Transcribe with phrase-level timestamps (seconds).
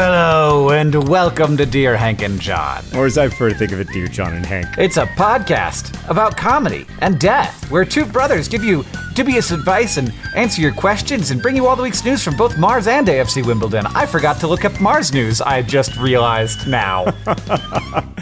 [0.00, 2.84] Hello and welcome to Dear Hank and John.
[2.94, 4.68] Or as I prefer to think of it, Dear John and Hank.
[4.78, 10.14] It's a podcast about comedy and death, where two brothers give you dubious advice and
[10.36, 13.44] answer your questions and bring you all the week's news from both Mars and AFC
[13.44, 13.86] Wimbledon.
[13.86, 17.12] I forgot to look up Mars news, I just realized now.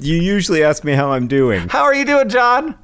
[0.00, 1.68] You usually ask me how I'm doing.
[1.68, 2.74] How are you doing, John?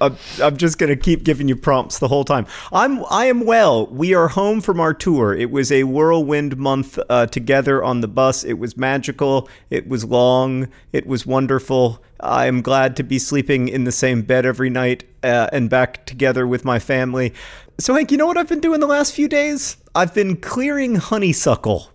[0.00, 2.46] I'm, I'm just gonna keep giving you prompts the whole time.
[2.72, 3.86] I'm I am well.
[3.86, 5.34] We are home from our tour.
[5.34, 8.44] It was a whirlwind month uh, together on the bus.
[8.44, 9.48] It was magical.
[9.70, 10.68] It was long.
[10.92, 12.02] It was wonderful.
[12.20, 16.06] I am glad to be sleeping in the same bed every night uh, and back
[16.06, 17.34] together with my family.
[17.78, 19.76] So Hank, you know what I've been doing the last few days?
[19.94, 21.90] I've been clearing honeysuckle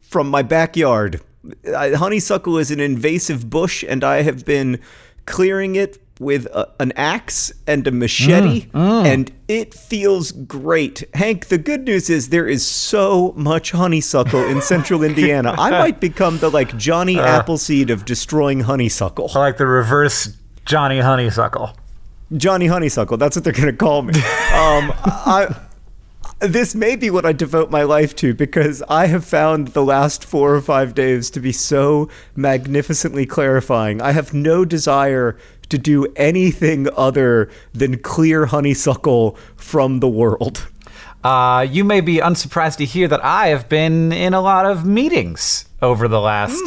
[0.00, 1.20] from my backyard.
[1.66, 4.80] Uh, honeysuckle is an invasive bush, and I have been
[5.26, 9.04] clearing it with a, an axe and a machete, mm, mm.
[9.06, 11.04] and it feels great.
[11.14, 15.54] Hank, the good news is there is so much honeysuckle in central Indiana.
[15.58, 17.24] I might become the like Johnny uh.
[17.24, 19.30] Appleseed of destroying honeysuckle.
[19.34, 21.76] I like the reverse Johnny Honeysuckle.
[22.36, 23.16] Johnny Honeysuckle.
[23.16, 24.14] That's what they're going to call me.
[24.48, 25.54] Um, I,
[26.40, 30.24] this may be what I devote my life to because I have found the last
[30.24, 34.00] four or five days to be so magnificently clarifying.
[34.00, 35.36] I have no desire
[35.68, 40.68] to do anything other than clear honeysuckle from the world.
[41.24, 44.86] Uh, you may be unsurprised to hear that I have been in a lot of
[44.86, 46.62] meetings over the last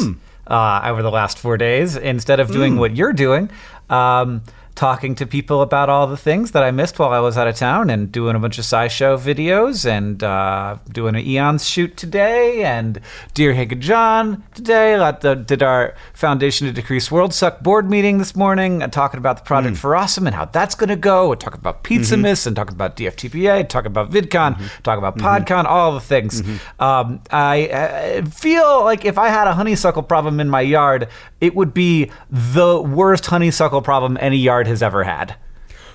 [0.48, 1.96] uh, over the last four days.
[1.96, 3.50] Instead of doing what you're doing,
[3.90, 4.44] um,
[4.76, 7.56] talking to people about all the things that I missed while I was out of
[7.56, 12.64] town, and doing a bunch of SciShow videos, and uh, doing an Eons shoot today,
[12.64, 13.00] and
[13.34, 14.98] Dear Hank and John today.
[15.22, 19.38] The, did our Foundation to Decrease World Suck board meeting this morning, and talking about
[19.38, 21.32] the project for Awesome and how that's going to go.
[21.32, 25.94] And talking about Pizzamas, and talking about DFTBA, talking about VidCon, talking about PodCon, all
[25.94, 26.42] the things.
[26.80, 31.08] Um, I uh, feel like if I had a honeysuckle problem in my yard,
[31.40, 35.36] it would be the worst honeysuckle problem any yard has ever had.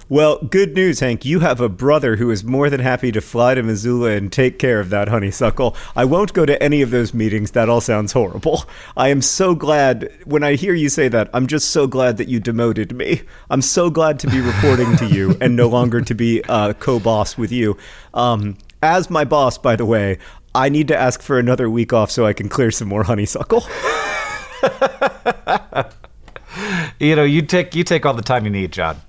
[0.08, 1.24] Well, good news, Hank.
[1.24, 4.56] You have a brother who is more than happy to fly to Missoula and take
[4.56, 5.74] care of that honeysuckle.
[5.96, 7.50] I won't go to any of those meetings.
[7.50, 8.66] That all sounds horrible.
[8.96, 11.28] I am so glad when I hear you say that.
[11.34, 13.22] I'm just so glad that you demoted me.
[13.50, 17.36] I'm so glad to be reporting to you and no longer to be uh, co-boss
[17.36, 17.76] with you.
[18.14, 20.18] Um, as my boss, by the way,
[20.54, 23.64] I need to ask for another week off so I can clear some more honeysuckle.
[26.98, 29.00] You know, you take you take all the time you need, John.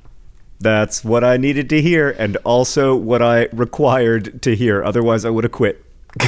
[0.59, 4.83] That's what I needed to hear, and also what I required to hear.
[4.83, 5.85] Otherwise, I would have quit.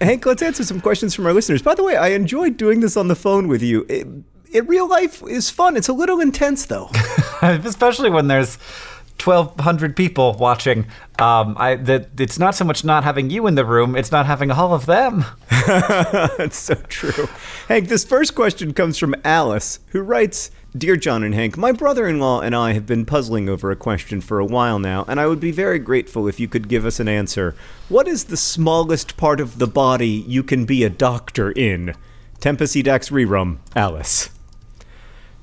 [0.00, 1.62] Hank, let's answer some questions from our listeners.
[1.62, 3.86] By the way, I enjoyed doing this on the phone with you.
[3.88, 4.06] It,
[4.52, 5.76] in real life is fun.
[5.76, 6.90] It's a little intense, though.
[7.42, 8.58] Especially when there's
[9.24, 10.86] 1,200 people watching.
[11.18, 14.26] Um, I that it's not so much not having you in the room; it's not
[14.26, 15.24] having all of them.
[15.66, 17.28] That's so true.
[17.68, 22.06] Hank, this first question comes from Alice, who writes Dear John and Hank, my brother
[22.06, 25.18] in law and I have been puzzling over a question for a while now, and
[25.18, 27.56] I would be very grateful if you could give us an answer.
[27.88, 31.94] What is the smallest part of the body you can be a doctor in?
[32.38, 34.30] Tempus edax rerum, Alice.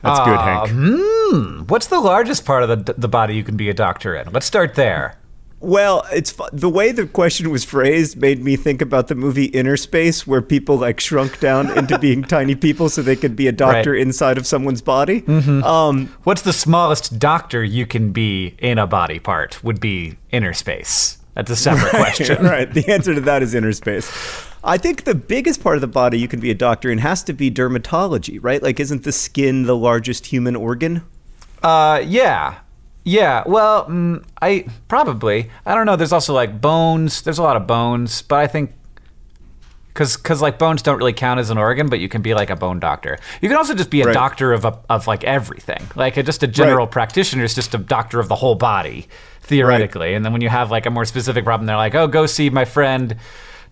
[0.01, 0.69] That's good, Hank.
[0.71, 1.59] Hmm.
[1.67, 4.31] What's the largest part of the the body you can be a doctor in?
[4.31, 5.17] Let's start there.
[5.59, 10.27] Well, it's the way the question was phrased made me think about the movie Innerspace,
[10.27, 13.93] where people like shrunk down into being tiny people so they could be a doctor
[13.93, 14.01] Right.
[14.01, 15.23] inside of someone's body.
[15.27, 19.63] Um, What's the smallest doctor you can be in a body part?
[19.63, 21.17] Would be inner space.
[21.33, 22.43] That's a separate question.
[22.45, 22.71] right.
[22.71, 24.07] The answer to that is inner space.
[24.63, 27.23] I think the biggest part of the body you can be a doctor in has
[27.23, 28.61] to be dermatology, right?
[28.61, 31.03] Like, isn't the skin the largest human organ?
[31.63, 32.59] Uh, yeah.
[33.03, 35.49] Yeah, well, mm, I probably.
[35.65, 35.95] I don't know.
[35.95, 37.21] There's also like bones.
[37.21, 38.73] There's a lot of bones, but I think
[39.93, 42.49] because because like bones don't really count as an organ, but you can be like
[42.49, 43.17] a bone doctor.
[43.41, 44.13] You can also just be a Right.
[44.13, 45.87] doctor of a, of like everything.
[45.95, 46.91] Like a, just a general Right.
[46.91, 49.07] practitioner is just a doctor of the whole body
[49.41, 50.13] theoretically.
[50.13, 52.49] And then when you have like a more specific problem, they're like, oh, go see
[52.49, 53.15] my friend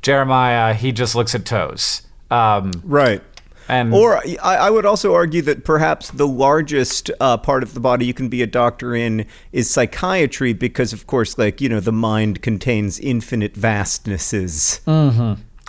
[0.06, 0.76] Jeremiah.
[0.76, 2.04] He just looks at toes.
[2.30, 3.24] Um, Right.
[3.68, 7.80] and Or I, I would also argue that perhaps the largest uh, part of the
[7.80, 11.80] body you can be a doctor in is psychiatry, because of course, like you know,
[11.80, 14.80] the mind contains infinite vastnesses.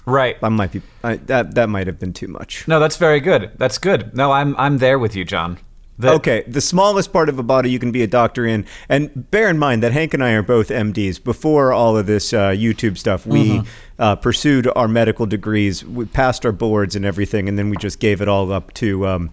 [0.05, 0.39] right.
[0.43, 2.69] That might be I, that that might have been too much.
[2.69, 3.53] No, that's very good.
[3.57, 4.15] That's good.
[4.15, 5.57] No, I'm I'm there with you, John.
[5.99, 9.31] The- Okay, the smallest part of a body you can be a doctor in, and
[9.31, 11.23] bear in mind that Hank and I are both MDs.
[11.23, 13.63] Before all of this uh, YouTube stuff, we
[13.99, 17.99] uh, pursued our medical degrees, we passed our boards and everything, and then we just
[17.99, 19.31] gave it all up to um,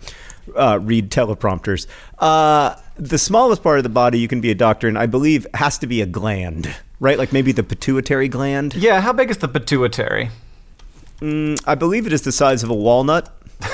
[0.56, 1.86] uh, read teleprompters.
[2.20, 5.46] Uh, the smallest part of the body you can be a doctor in, I believe,
[5.56, 7.18] has to be a gland, right?
[7.18, 8.74] Like maybe the pituitary gland.
[8.76, 10.30] Yeah, how big is the pituitary?
[11.20, 13.30] Mm, I believe it is the size of a walnut.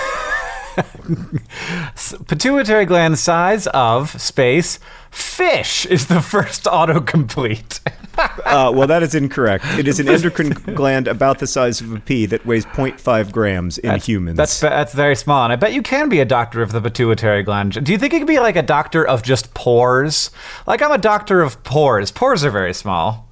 [2.28, 4.80] Pituitary gland size of space
[5.12, 7.80] fish is the first autocomplete.
[8.46, 9.64] Uh, well, that is incorrect.
[9.78, 13.78] It is an endocrine gland about the size of a pea that weighs 0.5 grams
[13.78, 14.36] in humans.
[14.36, 17.44] That's that's very small, and I bet you can be a doctor of the pituitary
[17.44, 17.82] gland.
[17.82, 20.32] Do you think you could be like a doctor of just pores?
[20.68, 22.12] Like I'm a doctor of pores.
[22.12, 23.29] Pores are very small.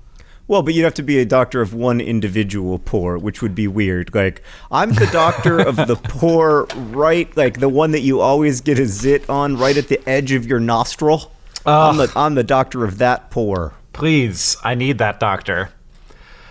[0.48, 3.68] Well, but you'd have to be a doctor of one individual pore, which would be
[3.68, 4.16] weird.
[4.16, 4.42] Like,
[4.72, 8.86] I'm the doctor of the pore right, like the one that you always get a
[8.86, 11.32] zit on right at the edge of your nostril.
[11.66, 13.74] I'm the, I'm the doctor of that pore.
[13.92, 15.70] Please, I need that doctor.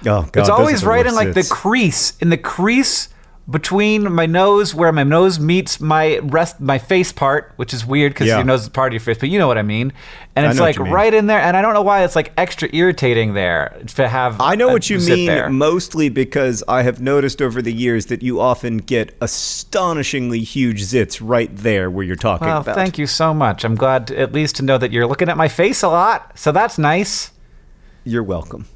[0.04, 0.36] Oh, God.
[0.36, 3.08] it's always right in like the crease, in the crease
[3.48, 8.12] between my nose, where my nose meets my rest, my face part, which is weird
[8.12, 8.38] because Yeah.
[8.38, 9.92] your nose is part of your face, but you know what I mean.
[10.34, 13.34] And it's like right in there, and I don't know why it's like extra irritating
[13.34, 14.40] there to have.
[14.40, 15.48] I know a what you mean, there.
[15.48, 21.20] mostly because I have noticed over the years that you often get astonishingly huge zits
[21.22, 22.74] right there where you're talking Well, about.
[22.74, 23.64] thank you so much.
[23.64, 26.32] I'm glad to, at least to know that you're looking at my face a lot,
[26.38, 27.30] so that's nice.
[28.04, 28.66] You're welcome.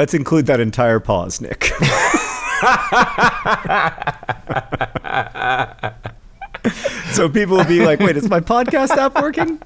[0.00, 1.64] Let's include that entire pause, Nick.
[7.12, 9.60] so people will be like, "Wait, is my podcast app working?"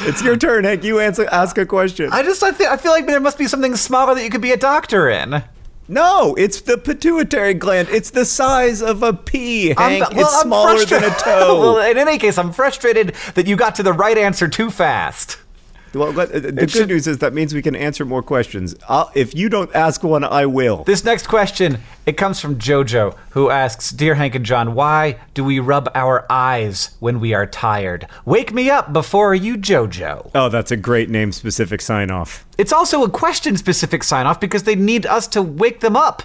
[0.00, 0.84] It's your turn, Hank.
[0.84, 2.10] You answer, ask a question.
[2.12, 4.42] I just I feel I feel like there must be something smaller that you could
[4.42, 5.42] be a doctor in.
[5.88, 7.88] no, it's the pituitary gland.
[7.88, 10.10] It's the size of a pea, I'm- Hank.
[10.10, 11.60] well, it's I'm smaller than a toe.
[11.60, 15.38] well, in any case, I'm frustrated that you got to the right answer too fast.
[15.92, 18.76] Well, let- uh, the good should- news is that means we can answer more questions.
[18.88, 20.84] I'll, if you don't ask one, I will.
[20.84, 25.42] This next question, it comes from Jojo, who asks, "Dear Hank and John, why do
[25.42, 28.06] we rub our eyes when we are tired?
[28.24, 32.44] Wake me up before you, Jojo." Oh, that's a great name specific sign off.
[32.56, 36.22] It's also a question-specific sign-off because they need us to wake them up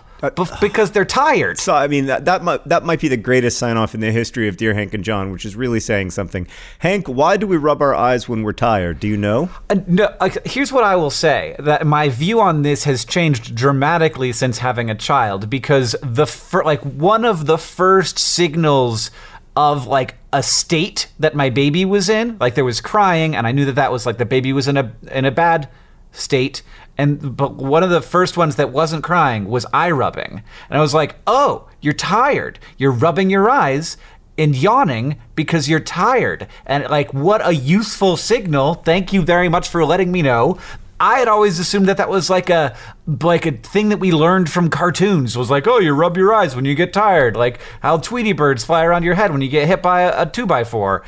[0.62, 1.58] because they're tired.
[1.60, 4.12] So, I mean, that, that, might, that might be the greatest sign off in the
[4.12, 6.48] history of Dear Hank and John, which is really saying something.
[6.80, 9.00] Hank, why do we rub our eyes when we're tired?
[9.00, 9.50] Do you know?
[9.70, 13.56] Uh, no, uh, here's what I will say: that my view on this has changed
[13.56, 15.50] dramatically since having a child.
[15.50, 19.12] Because the fir- like one of the first signals
[19.56, 23.52] of like a state that my baby was in, like there was crying, and I
[23.52, 25.70] knew that that was like the baby was in a in a bad
[26.12, 26.62] state.
[26.98, 30.82] And but one of the first ones that wasn't crying was eye rubbing, and I
[30.82, 32.60] was like, "Oh, you're tired.
[32.78, 33.98] You're rubbing your eyes."
[34.38, 36.46] and yawning because you're tired.
[36.66, 38.74] And like, what a useful signal.
[38.74, 40.58] Thank you very much for letting me know.
[41.00, 42.76] I had always assumed that that was like a
[43.06, 45.38] like a thing that we learned from cartoons.
[45.38, 48.64] Was like, oh, you rub your eyes when you get tired, like how Tweety birds
[48.64, 51.04] fly around your head when you get hit by a, a two by four.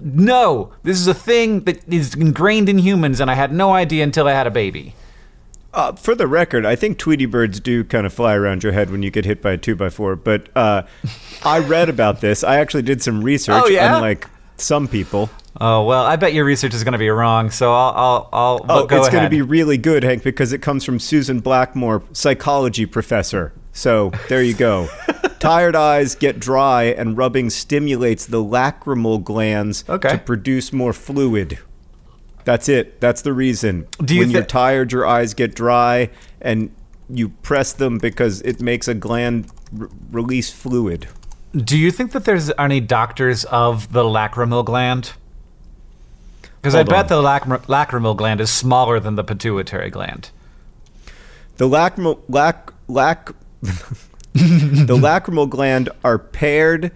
[0.00, 4.02] No, this is a thing that is ingrained in humans, and I had no idea
[4.02, 4.94] until I had a baby.
[5.72, 8.90] Uh, for the record, I think Tweety birds do kind of fly around your head
[8.90, 10.82] when you get hit by a 2x4, but uh,
[11.44, 12.42] I read about this.
[12.42, 13.94] I actually did some research, Oh, yeah?
[13.96, 15.30] unlike some people.
[15.60, 17.50] Oh well, I bet your research is going to be wrong.
[17.50, 20.58] So I'll I'll, I'll Oh, go it's going to be really good, Hank, because it
[20.62, 23.52] comes from Susan Blackmore, psychology professor.
[23.72, 24.88] So there you go.
[25.40, 30.10] Tired eyes get dry, and rubbing stimulates the lacrimal glands Okay.
[30.10, 31.58] to produce more fluid.
[32.44, 33.00] That's it.
[33.00, 33.86] That's the reason.
[34.04, 36.70] Do you when thi- you're tired, your eyes get dry, and
[37.08, 41.08] you press them because it makes a gland r- release fluid.
[41.54, 45.12] Do you think that there's any doctors of the lacrimal gland?
[46.60, 47.22] Because I bet on.
[47.22, 50.30] the lacrim- lacrimal gland is smaller than the pituitary gland.
[51.56, 53.32] The lacrimal lac lac
[54.32, 56.92] the lacrimal gland are paired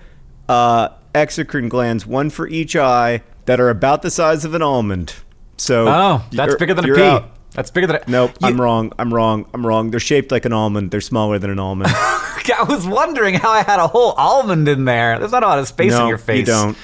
[0.48, 5.14] uh, exocrine glands, one for each eye, that are about the size of an almond.
[5.56, 7.02] So Oh, that's bigger than a pea.
[7.02, 7.30] out.
[7.52, 8.10] That's bigger than a.
[8.10, 8.92] Nope, You- I'm wrong.
[8.98, 9.46] I'm wrong.
[9.54, 9.90] I'm wrong.
[9.90, 10.90] They're shaped like an almond.
[10.90, 11.90] They're smaller than an almond.
[11.94, 15.18] I was wondering how I had a whole almond in there.
[15.18, 16.40] There's not a lot of space no, in your face.
[16.40, 16.76] you don't.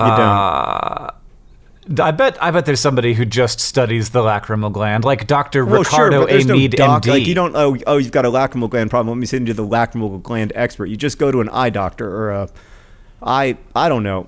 [0.00, 1.10] You Uh,
[2.00, 2.42] I bet.
[2.42, 5.64] I bet there's somebody who just studies the lacrimal gland, like Dr.
[5.64, 6.44] Well, Ricardo sure, A.
[6.44, 7.02] no Mead, doc.
[7.02, 7.08] MD.
[7.10, 7.54] Like you don't.
[7.56, 9.16] Oh, oh, you've got a lacrimal gland problem.
[9.16, 10.86] Let me send you to the lacrimal gland expert.
[10.86, 12.48] You just go to an eye doctor or a
[13.22, 13.56] eye.
[13.74, 14.26] I don't know.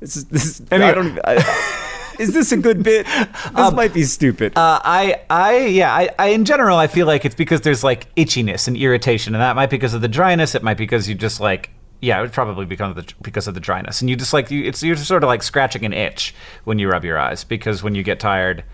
[0.00, 0.24] This is.
[0.26, 1.18] This is I don't.
[1.24, 1.78] I,
[2.22, 3.06] is this a good bit?
[3.06, 4.56] This might be stupid.
[4.56, 8.12] Uh, I, I, yeah, I, I, in general, I feel like it's because there's like
[8.14, 10.54] itchiness and irritation, and that might be because of the dryness.
[10.54, 13.54] It might be because you just like, yeah, it would probably become the, because of
[13.54, 16.34] the dryness, and you just like, you, it's you're sort of like scratching an itch
[16.64, 18.64] when you rub your eyes because when you get tired,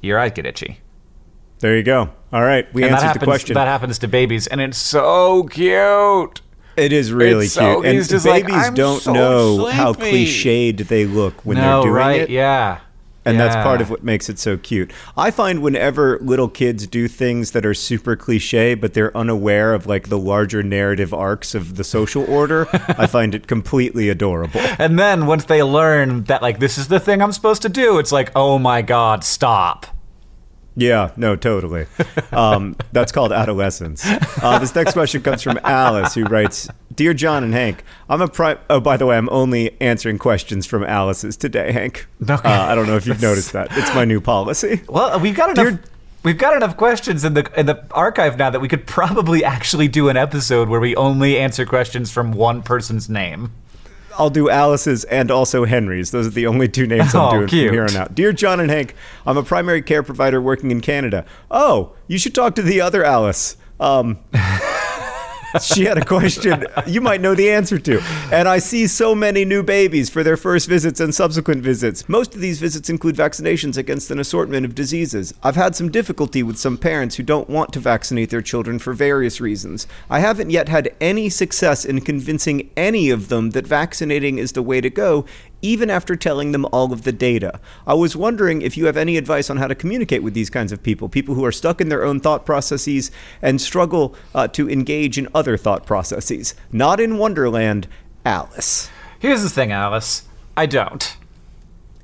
[0.00, 0.80] your eyes get itchy.
[1.60, 2.10] there you go.
[2.32, 3.54] All right, we and answered happens, the question.
[3.54, 6.40] That happens to babies, and it's so cute.
[6.80, 9.92] It is really It's so- cute, and just like, babies "I'm don't so know how
[9.92, 12.20] sleepy." cliched they look when no, they're doing right?
[12.22, 12.30] it.
[12.30, 12.78] Yeah.
[13.26, 14.92] And that's part of what makes it so cute.
[15.16, 19.86] I find whenever little kids do things that are super cliche, but they're unaware of
[19.86, 24.60] like the larger narrative arcs of the social order, I find it completely adorable.
[24.78, 27.98] And then once they learn that like this is the thing I'm supposed to do,
[27.98, 29.86] it's like, oh my god, stop.
[30.80, 31.86] Yeah, no, totally.
[32.32, 34.02] Um, that's called adolescence.
[34.42, 38.28] Uh, this next question comes from Alice, who writes Dear John and Hank, I'm a
[38.28, 42.06] pri Oh, by the way, I'm only answering questions from Alice's today, Hank.
[42.22, 42.32] Okay.
[42.48, 43.68] Uh, I don't know if you've noticed that.
[43.72, 44.80] It's my new policy.
[44.88, 45.80] Well, we've got enough.
[45.80, 45.84] Dear-
[46.22, 49.88] We've got enough questions in the in the archive now that we could probably actually
[49.88, 53.52] do an episode where we only answer questions from one person's name.
[54.20, 56.10] I'll do Alice's and also Henry's.
[56.10, 57.68] Those are the only two names I'm Oh, doing cute.
[57.68, 58.14] from here on out.
[58.14, 58.94] Dear John and Hank,
[59.26, 61.24] I'm a primary care provider working in Canada.
[61.50, 63.56] Oh, you should talk to the other Alice.
[63.80, 64.18] Um,
[65.60, 68.00] she had a question you might know the answer to.
[68.32, 72.08] And I see so many new babies for their first visits and subsequent visits.
[72.08, 75.34] Most of these visits include vaccinations against an assortment of diseases.
[75.42, 78.92] I've had some difficulty with some parents who don't want to vaccinate their children for
[78.92, 79.86] various reasons.
[80.08, 84.62] I haven't yet had any success in convincing any of them that vaccinating is the
[84.62, 85.24] way to go,
[85.62, 87.60] even after telling them all of the data.
[87.86, 90.72] I was wondering if you have any advice on how to communicate with these kinds
[90.72, 93.10] of people, people who are stuck in their own thought processes
[93.42, 96.54] and struggle uh, to engage in other thought processes.
[96.72, 97.88] Not in Wonderland,
[98.24, 98.90] Alice.
[99.18, 100.24] Here's the thing, Alice.
[100.56, 101.16] I don't.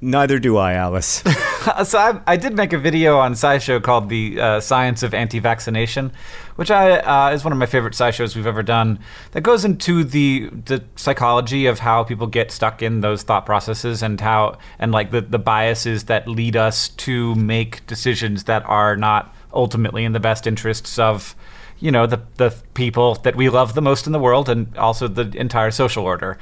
[0.00, 1.22] Neither do I, Alice.
[1.84, 6.12] so I, I did make a video on SciShow called "The uh, Science of Anti-Vaccination,"
[6.56, 8.98] which I uh, is one of my favorite SciShows we've ever done.
[9.32, 14.02] That goes into the the psychology of how people get stuck in those thought processes
[14.02, 18.96] and how and like the the biases that lead us to make decisions that are
[18.96, 21.34] not ultimately in the best interests of
[21.78, 25.08] you know the the people that we love the most in the world and also
[25.08, 26.38] the entire social order.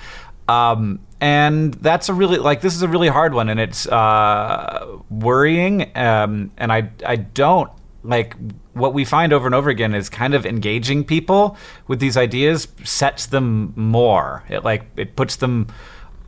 [0.48, 4.98] Um, and that's a really like this is a really hard one, and it's uh,
[5.10, 5.90] worrying.
[5.96, 7.70] Um, and I I don't
[8.02, 8.36] like
[8.74, 12.68] what we find over and over again is kind of engaging people with these ideas
[12.84, 14.44] sets them more.
[14.48, 15.68] It like it puts them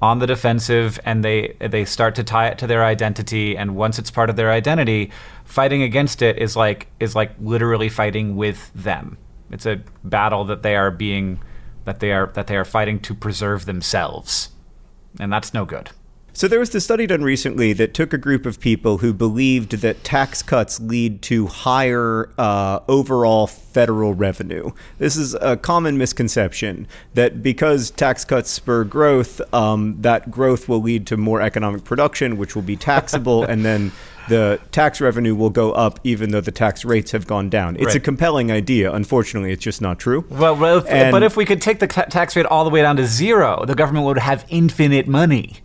[0.00, 3.98] on the defensive and they they start to tie it to their identity and once
[3.98, 5.10] it's part of their identity
[5.44, 9.16] fighting against it is like is like literally fighting with them
[9.50, 11.40] it's a battle that they are being
[11.86, 14.50] that they are that they are fighting to preserve themselves
[15.18, 15.90] and that's no good
[16.36, 19.78] So there was this study done recently that took a group of people who believed
[19.80, 24.72] that tax cuts lead to higher uh, overall federal revenue.
[24.98, 30.82] This is a common misconception that because tax cuts spur growth, um, that growth will
[30.82, 33.90] lead to more economic production, which will be taxable, and then
[34.28, 37.76] the tax revenue will go up even though the tax rates have gone down.
[37.78, 38.92] It's a compelling idea.
[38.92, 40.24] Unfortunately, it's just not true.
[40.30, 42.70] well, well if, And- but if we could take the ta- tax rate all the
[42.70, 45.56] way down to zero the government would have infinite money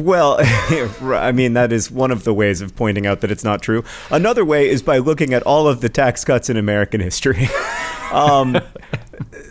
[0.00, 3.62] Well, I mean, that is one of the ways of pointing out that it's not
[3.62, 3.84] true.
[4.10, 7.48] Another way is by looking at all of the tax cuts in American history.
[8.12, 8.58] um,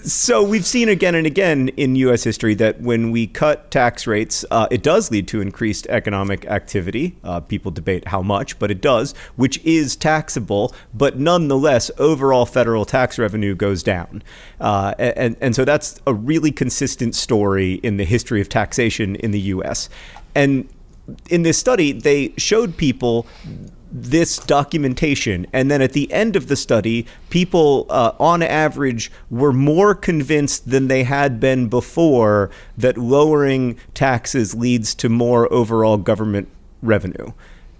[0.03, 2.23] So we've seen again and again in U.S.
[2.23, 7.17] history that when we cut tax rates, uh, it does lead to increased economic activity.
[7.23, 10.73] Uh, people debate how much, but it does, which is taxable.
[10.93, 14.23] But nonetheless, overall federal tax revenue goes down,
[14.61, 19.31] uh, and and so that's a really consistent story in the history of taxation in
[19.31, 19.89] the U.S.
[20.35, 20.69] And
[21.29, 23.27] in this study, they showed people
[23.91, 25.47] this documentation.
[25.53, 30.69] And then at the end of the study, people, uh, on average, were more convinced
[30.69, 36.47] than they had been before that lowering taxes leads to more overall government
[36.81, 37.31] revenue.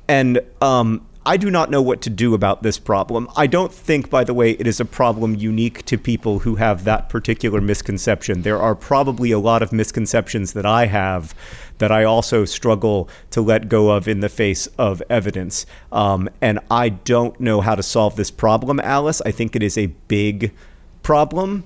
[0.08, 3.28] And um, I do not know what to do about this problem.
[3.36, 6.86] I don't think, by the way, it is a problem unique to people who have
[6.86, 8.44] that particular misconception.
[8.44, 11.36] There are probably a lot of misconceptions that I have
[11.80, 15.66] that I also struggle to let go of in the face of evidence.
[15.92, 19.22] Um, and I don't know how to solve this problem, Alice.
[19.26, 20.54] I think it is a big
[21.04, 21.66] problem.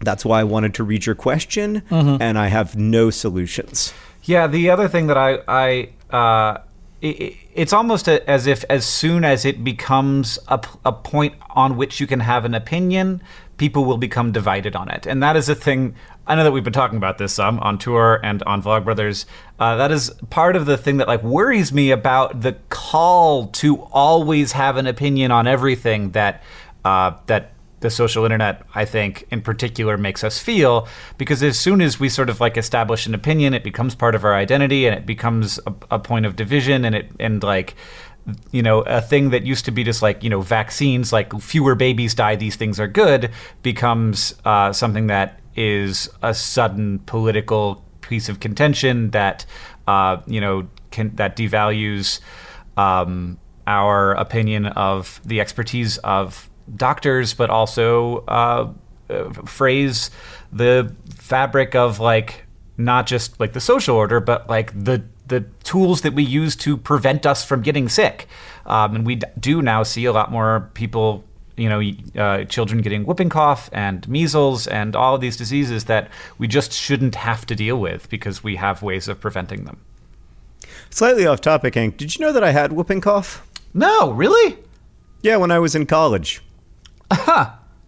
[0.00, 2.20] That's why I wanted to read your question, mm-hmm.
[2.20, 3.94] and I have no solutions.
[4.24, 6.62] Yeah, the other thing that I, I uh,
[7.00, 11.76] it, it's almost a, as if as soon as it becomes a, a point on
[11.76, 13.22] which you can have an opinion,
[13.56, 15.06] people will become divided on it.
[15.06, 15.94] And that is a thing.
[16.26, 19.24] I know that we've been talking about this some on tour and on Vlogbrothers.
[19.58, 23.82] Uh, that is part of the thing that like worries me about the call to
[23.92, 26.42] always have an opinion on everything that
[26.84, 30.88] uh, that the social internet, I think, in particular, makes us feel.
[31.16, 34.24] Because as soon as we sort of like establish an opinion, it becomes part of
[34.24, 37.74] our identity, and it becomes a, a point of division, and it and like
[38.50, 41.74] you know, a thing that used to be just like, you know, vaccines, like fewer
[41.74, 43.30] babies die, these things are good,
[43.62, 49.44] becomes uh, something that is a sudden political piece of contention that,
[49.86, 52.20] uh, you know, can, that devalues
[52.76, 58.72] um, our opinion of the expertise of doctors, but also uh,
[59.44, 60.10] phrase
[60.52, 62.44] the fabric of like
[62.76, 66.76] not just like the social order, but like the the tools that we use to
[66.76, 68.26] prevent us from getting sick.
[68.64, 71.24] Um, and we do now see a lot more people,
[71.56, 71.82] you know,
[72.16, 76.08] uh, children getting whooping cough and measles and all of these diseases that
[76.38, 79.80] we just shouldn't have to deal with because we have ways of preventing them.
[80.90, 81.98] Slightly off topic, Hank.
[81.98, 83.46] Did you know that I had whooping cough?
[83.74, 84.56] No, really?
[85.22, 86.40] Yeah, when I was in college.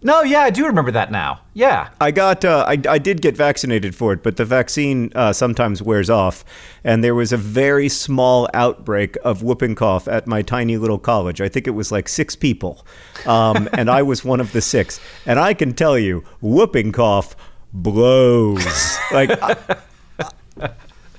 [0.03, 1.41] No, yeah, I do remember that now.
[1.53, 5.31] Yeah, I got, uh, I, I did get vaccinated for it, but the vaccine uh,
[5.31, 6.43] sometimes wears off,
[6.83, 11.39] and there was a very small outbreak of whooping cough at my tiny little college.
[11.39, 12.83] I think it was like six people,
[13.27, 14.99] um, and I was one of the six.
[15.27, 17.35] And I can tell you, whooping cough
[17.71, 18.65] blows.
[19.11, 19.31] like.
[19.41, 19.55] I,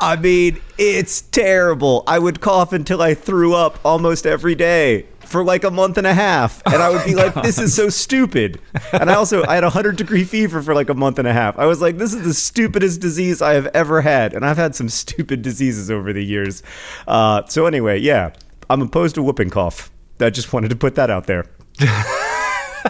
[0.02, 2.02] I mean, it's terrible.
[2.08, 6.08] I would cough until I threw up almost every day for like a month and
[6.08, 8.60] a half, and I would be like, "This is so stupid."
[8.92, 11.32] And I also I had a hundred degree fever for like a month and a
[11.32, 11.56] half.
[11.56, 14.74] I was like, "This is the stupidest disease I have ever had," and I've had
[14.74, 16.64] some stupid diseases over the years.
[17.06, 18.32] Uh, so anyway, yeah,
[18.68, 19.92] I'm opposed to whooping cough.
[20.18, 21.46] I just wanted to put that out there.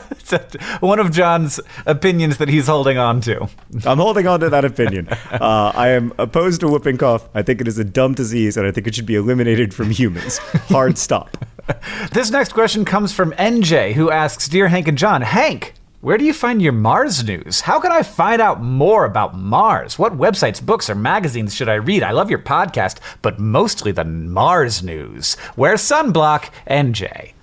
[0.80, 3.48] One of John's opinions that he's holding on to.
[3.84, 5.08] I'm holding on to that opinion.
[5.32, 7.28] Uh, I am opposed to whooping cough.
[7.34, 9.90] I think it is a dumb disease, and I think it should be eliminated from
[9.90, 10.38] humans.
[10.68, 11.36] Hard stop.
[12.12, 16.24] this next question comes from NJ, who asks Dear Hank and John, Hank, where do
[16.24, 17.60] you find your Mars news?
[17.60, 20.00] How can I find out more about Mars?
[20.00, 22.02] What websites, books, or magazines should I read?
[22.02, 25.36] I love your podcast, but mostly the Mars news.
[25.56, 27.34] Wear sunblock, NJ.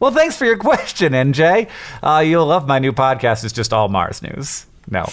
[0.00, 1.68] Well, thanks for your question, NJ.
[2.02, 3.44] Uh, you'll love my new podcast.
[3.44, 4.66] It's just all Mars news.
[4.88, 5.02] No.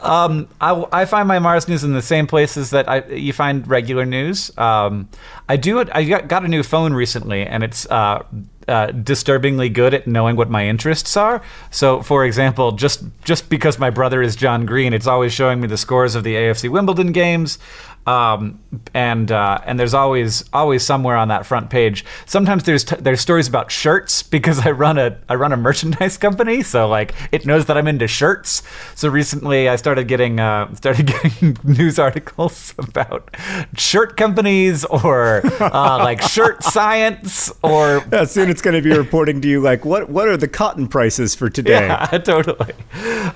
[0.00, 3.66] um, I, I, find my Mars news in the same places that I, you find
[3.66, 4.50] regular news.
[4.58, 5.08] Um,
[5.48, 5.78] I do.
[5.78, 8.22] I got, got, a new phone recently, and it's uh,
[8.68, 11.40] uh, disturbingly good at knowing what my interests are.
[11.70, 15.68] So, for example, just just because my brother is John Green, it's always showing me
[15.68, 17.58] the scores of the AFC Wimbledon games.
[18.06, 18.60] Um,
[18.94, 22.04] and uh, and there's always always somewhere on that front page.
[22.24, 26.16] Sometimes there's t- there's stories about shirts because I run a I run a merchandise
[26.26, 28.62] company, so like it knows that I'm into shirts.
[28.94, 33.34] So recently I started getting uh, started getting news articles about
[33.76, 39.40] shirt companies or uh, like shirt science or yeah, soon it's going to be reporting
[39.40, 41.88] to you like what what are the cotton prices for today?
[41.88, 42.72] Yeah, totally.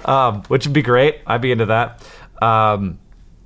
[0.04, 1.20] Um, which would be great.
[1.26, 2.06] I'd be into that.
[2.40, 2.98] Um,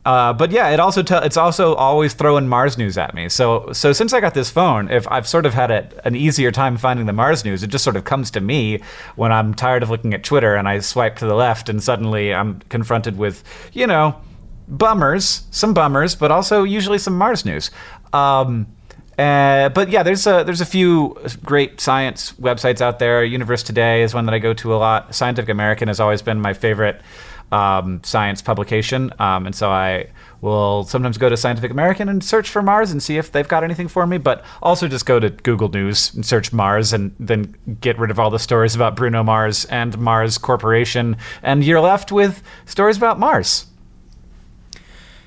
[0.04, 3.28] uh, but yeah, it also te- it's also always throwing Mars news at me.
[3.28, 6.52] So so since I got this phone, if I've sort of had a, an easier
[6.52, 8.80] time finding the Mars news, it just sort of comes to me
[9.16, 12.34] when I'm tired of looking at Twitter and I swipe to the left and suddenly
[12.34, 14.14] I'm confronted with you know
[14.68, 17.70] bummers, some bummers, but also usually some Mars news.
[18.12, 18.66] Um,
[19.16, 23.22] Uh, but yeah, there's a there's a few great science websites out there.
[23.22, 25.14] Universe Today is one that I go to a lot.
[25.14, 27.00] Scientific American has always been my favorite
[27.52, 30.08] um, science publication, um, and so I
[30.40, 33.64] will sometimes go to Scientific American and search for Mars and see if they've got
[33.64, 34.18] anything for me.
[34.18, 38.18] But also just go to Google News and search Mars, and then get rid of
[38.18, 43.18] all the stories about Bruno Mars and Mars Corporation, and you're left with stories about
[43.18, 43.66] Mars.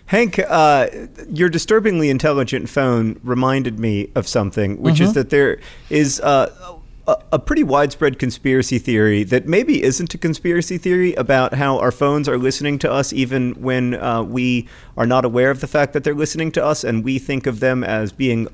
[0.08, 0.88] Hank, uh,
[1.30, 6.77] your disturbingly intelligent phone reminded me of something, which is that there is uh,
[7.08, 11.92] a, a pretty widespread conspiracy theory that maybe isn't a conspiracy theory about how our
[11.92, 14.68] phones are listening to us even when uh, we
[14.98, 17.60] are not aware of the fact that they're listening to us and we think of
[17.60, 18.48] them as being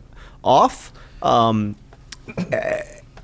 [0.44, 0.94] off.
[1.22, 1.76] Um,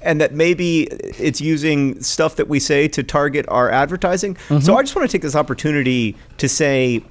[0.01, 4.37] and that maybe it's using stuff that we say to target our advertising.
[4.61, 7.03] So I just want to take this opportunity to say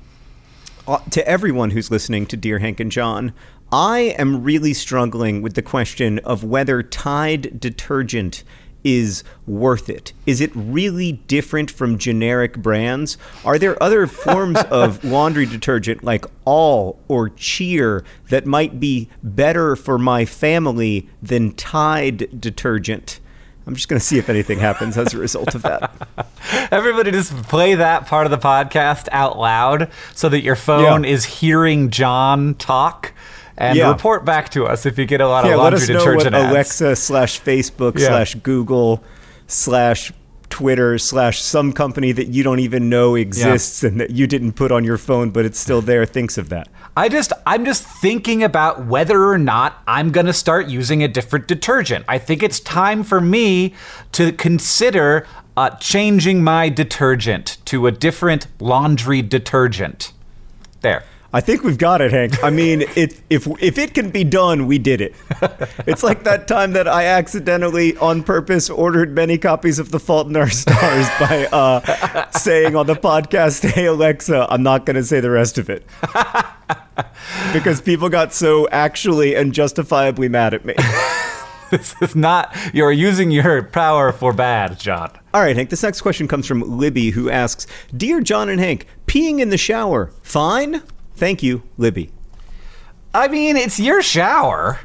[0.87, 3.35] uh, to everyone who's listening to Dear Hank and John,
[3.73, 8.45] I am really struggling with the question of whether Tide detergent
[8.85, 10.13] is worth it.
[10.25, 13.19] Is it really different from generic brands?
[13.45, 19.77] Are there other forms of laundry detergent like All or Cheer that might be better
[19.77, 23.21] for my family than Tide detergent?
[23.67, 25.93] I'm just going to see if anything happens as a result of that.
[26.73, 31.11] Everybody just play that part of the podcast out loud so that your phone Yeah.
[31.11, 33.13] is hearing John talk
[33.59, 33.91] and Yeah.
[33.91, 35.95] report back to us if you get a lot of yeah, let laundry us know
[35.97, 36.51] what detergent ads.
[36.51, 38.07] Alexa slash Facebook Yeah.
[38.09, 39.03] slash Google
[39.47, 40.13] slash
[40.51, 44.73] Twitter slash some company that you don't even know exists and that you didn't put
[44.73, 46.69] on your phone, but it's still there thinks of that.
[46.97, 51.09] I just I'm just thinking about whether or not I'm going to start using a
[51.09, 52.05] different detergent.
[52.09, 53.75] I think it's time for me
[54.13, 60.13] to consider uh, changing my detergent to a different laundry detergent.
[60.81, 61.05] There.
[61.31, 62.43] I think we've got it, Hank.
[62.43, 65.15] I mean, it, if if it can be done, we did it.
[65.87, 70.29] It's like that time that I accidentally, on purpose, ordered many copies of The Fault
[70.29, 75.05] in Our Stars by uh, saying on the podcast, "Hey Alexa," I'm not going to
[75.05, 75.85] say the rest of it
[77.53, 80.75] because people got so actually and justifiably mad at me.
[81.71, 85.11] This is not you're using your power for bad, John.
[85.35, 85.69] All right, Hank.
[85.69, 89.59] This next question comes from Libby, who asks, "Dear John and Hank, peeing in the
[89.59, 90.81] shower, fine?
[91.19, 92.11] Thank you, Libby.
[93.13, 94.79] I mean, it's your shower.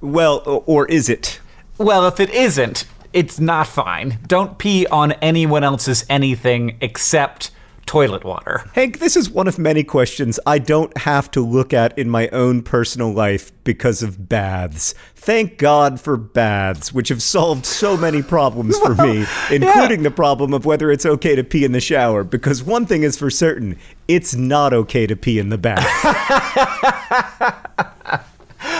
[0.00, 1.40] Well, or is it?"
[1.78, 4.18] Well, if it isn't, it's not fine.
[4.26, 7.52] Don't pee on anyone else's anything except
[7.94, 8.64] toilet water.
[8.72, 12.26] Hank, this is one of many questions I don't have to look at in my
[12.28, 14.96] own personal life because of baths.
[15.14, 20.52] Thank God for baths, which have solved so many problems for me, including the problem
[20.52, 22.24] of whether it's okay to pee in the shower.
[22.24, 23.78] Because one thing is for certain
[24.08, 25.78] it's not okay to pee in the bath.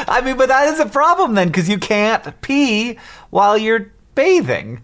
[0.06, 2.98] I mean, but that is a problem then, because you can't pee
[3.30, 4.82] while you're bathing.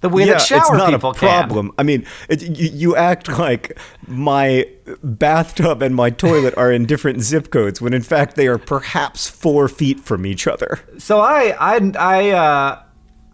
[0.00, 1.72] The way that shower it's not people a problem.
[1.78, 4.68] I mean, it, you, you act like my
[5.02, 9.28] bathtub and my toilet are in different zip codes when in fact they are perhaps
[9.28, 10.80] four feet from each other.
[10.98, 12.82] So I, I, I, uh,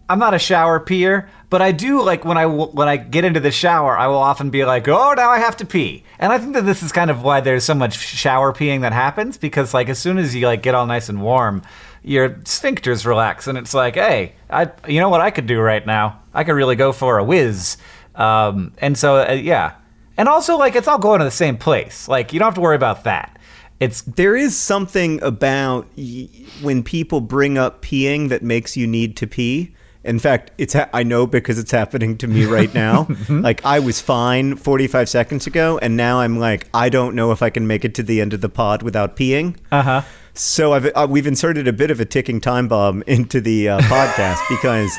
[0.09, 3.39] I'm not a shower peer, but I do like when I when I get into
[3.39, 6.37] the shower, I will often be like, "Oh, now I have to pee," and I
[6.37, 9.73] think that this is kind of why there's so much shower peeing that happens because
[9.73, 11.63] like as soon as you like get all nice and warm,
[12.03, 15.85] your sphincters relax, and it's like, hey, I, you know what I could do right
[15.85, 16.19] now?
[16.35, 17.77] I could really go for a whiz,
[18.15, 19.73] um, and so uh, yeah,
[20.17, 22.07] and also like it's all going to the same place.
[22.07, 23.31] Like you don't have to worry about that.
[23.79, 26.29] It's There is something about y-
[26.61, 29.73] when people bring up peeing that makes you need to pee.
[30.05, 33.07] In fact, it's ha- I know because it's happening to me right now.
[33.27, 37.41] like I was fine 45 seconds ago and now I'm like I don't know if
[37.41, 39.57] I can make it to the end of the pod without peeing.
[39.71, 40.03] uh-huh.
[40.37, 43.79] So I've, uh, we've inserted a bit of a ticking time bomb into the uh,
[43.81, 44.97] podcast because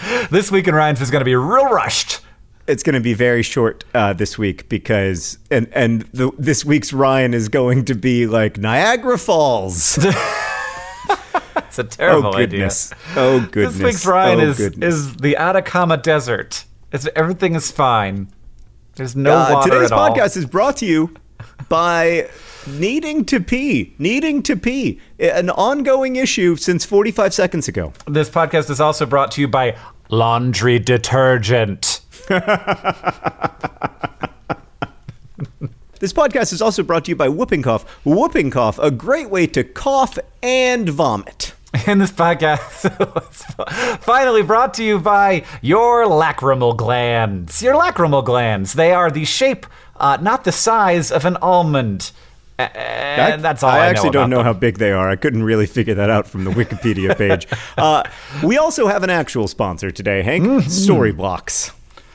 [0.30, 2.20] This week in Ryan's is going to be real rushed.
[2.66, 6.92] it's going to be very short uh, this week because and and the, this week's
[6.92, 9.98] Ryan is going to be like Niagara Falls.
[11.56, 12.68] It's a terrible oh idea.
[13.16, 13.74] Oh goodness!
[13.74, 14.94] This week's Ryan oh, is goodness.
[14.94, 16.64] is the Atacama Desert.
[16.92, 18.28] It's everything is fine.
[18.96, 20.10] There's no Uh, water today's at all.
[20.10, 21.14] podcast is brought to you
[21.68, 22.28] by
[22.66, 23.94] needing to pee.
[23.98, 27.92] Needing to pee, an ongoing issue since 45 seconds ago.
[28.06, 29.76] This podcast is also brought to you by
[30.08, 32.00] laundry detergent.
[36.00, 37.84] This podcast is also brought to you by Whooping Cough.
[38.06, 41.52] Whooping Cough, a great way to cough and vomit.
[41.86, 47.62] And this podcast was finally brought to you by your lacrimal glands.
[47.62, 48.72] Your lacrimal glands.
[48.72, 52.12] They are the shape, uh, not the size, of an almond.
[52.60, 54.46] And that's all I, I actually know don't know them.
[54.46, 55.08] how big they are.
[55.08, 57.46] I couldn't really figure that out from the Wikipedia page.
[57.78, 58.02] uh,
[58.42, 60.44] we also have an actual sponsor today, Hank.
[60.44, 60.68] Mm-hmm.
[60.68, 61.72] Storyblocks.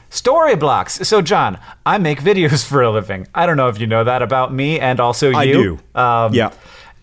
[0.10, 1.06] Story blocks.
[1.08, 3.28] So, John, I make videos for a living.
[3.36, 5.36] I don't know if you know that about me and also you.
[5.38, 5.80] I do.
[5.94, 6.52] Um, Yeah.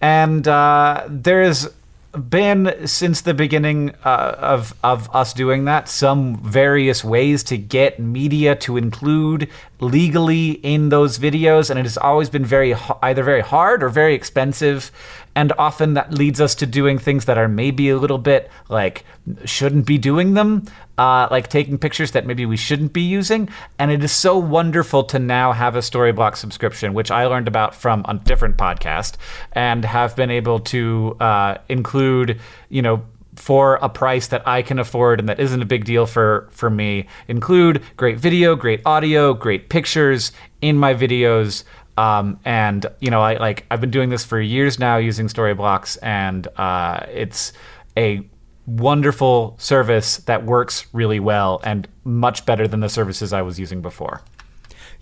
[0.00, 1.68] And uh, there's
[2.12, 7.98] been since the beginning uh, of of us doing that some various ways to get
[7.98, 9.48] media to include
[9.80, 14.14] legally in those videos, and it has always been very either very hard or very
[14.14, 14.90] expensive,
[15.34, 19.04] and often that leads us to doing things that are maybe a little bit like
[19.44, 20.64] shouldn't be doing them.
[20.98, 23.48] Uh, like taking pictures that maybe we shouldn't be using.
[23.78, 27.74] And it is so wonderful to now have a Storyblock subscription, which I learned about
[27.74, 29.16] from a different podcast,
[29.52, 33.02] and have been able to uh, include, you know,
[33.36, 36.68] for a price that I can afford and that isn't a big deal for for
[36.68, 37.06] me.
[37.28, 41.64] Include great video, great audio, great pictures in my videos.
[41.98, 45.98] Um, and you know, I like I've been doing this for years now using Storyblocks,
[46.02, 47.52] and uh, it's
[47.96, 48.26] a
[48.66, 53.82] wonderful service that works really well and much better than the services I was using
[53.82, 54.22] before.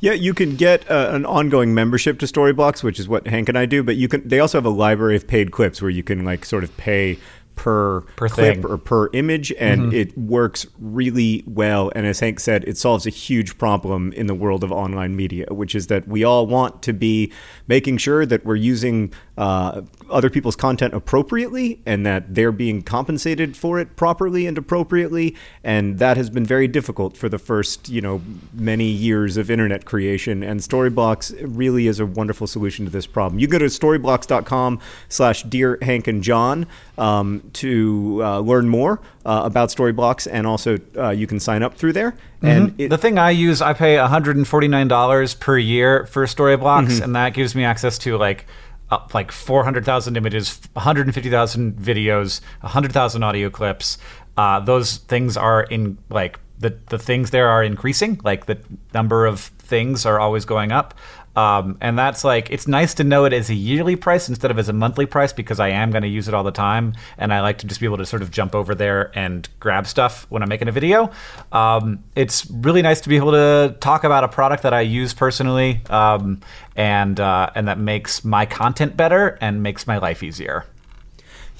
[0.00, 3.58] Yeah, you can get uh, an ongoing membership to Storyblocks, which is what Hank and
[3.58, 3.82] I do.
[3.82, 4.26] But you can.
[4.26, 7.18] They also have a library of paid clips where you can like sort of pay
[7.60, 8.64] per, Per clip thing.
[8.64, 11.92] or per image, and it works really well.
[11.94, 15.44] And as Hank said, it solves a huge problem in the world of online media,
[15.50, 17.30] which is that we all want to be
[17.68, 23.56] making sure that we're using uh, other people's content appropriately and that they're being compensated
[23.56, 25.36] for it properly and appropriately.
[25.62, 28.22] And that has been very difficult for the first, you know,
[28.54, 30.42] many years of internet creation.
[30.42, 33.38] And Storyblocks really is a wonderful solution to this problem.
[33.38, 36.66] You go to storyblocks.com slash dear Hank and John
[36.98, 40.28] um, to uh, learn more uh, about Storyblocks.
[40.30, 42.16] And also uh, you can sign up through there.
[42.42, 47.34] And it, the thing I use, I pay $149 per year for Storyblocks, and that
[47.34, 48.46] gives me access to like
[48.90, 53.98] uh, like 400,000 images, 150,000 videos, 100,000 audio clips.
[54.36, 58.20] Uh, those things are in like the the things there are increasing.
[58.24, 58.58] Like the
[58.94, 60.94] number of things are always going up.
[61.36, 64.58] Um, and that's like it's nice to know it as a yearly price instead of
[64.58, 67.32] as a monthly price because I am going to use it all the time, and
[67.32, 70.26] I like to just be able to sort of jump over there and grab stuff
[70.28, 71.10] when I'm making a video.
[71.52, 75.14] Um, it's really nice to be able to talk about a product that I use
[75.14, 76.40] personally, um,
[76.74, 80.66] and uh, and that makes my content better and makes my life easier.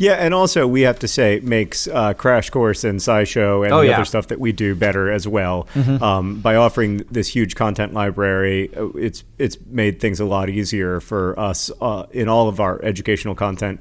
[0.00, 3.80] Yeah, and also we have to say makes uh, Crash Course and SciShow and Oh,
[3.80, 3.96] the yeah.
[3.96, 5.68] other stuff that we do better as well.
[6.00, 11.00] Um, by offering this huge content library, uh, it's it's made things a lot easier
[11.00, 13.80] for us uh, in all of our educational content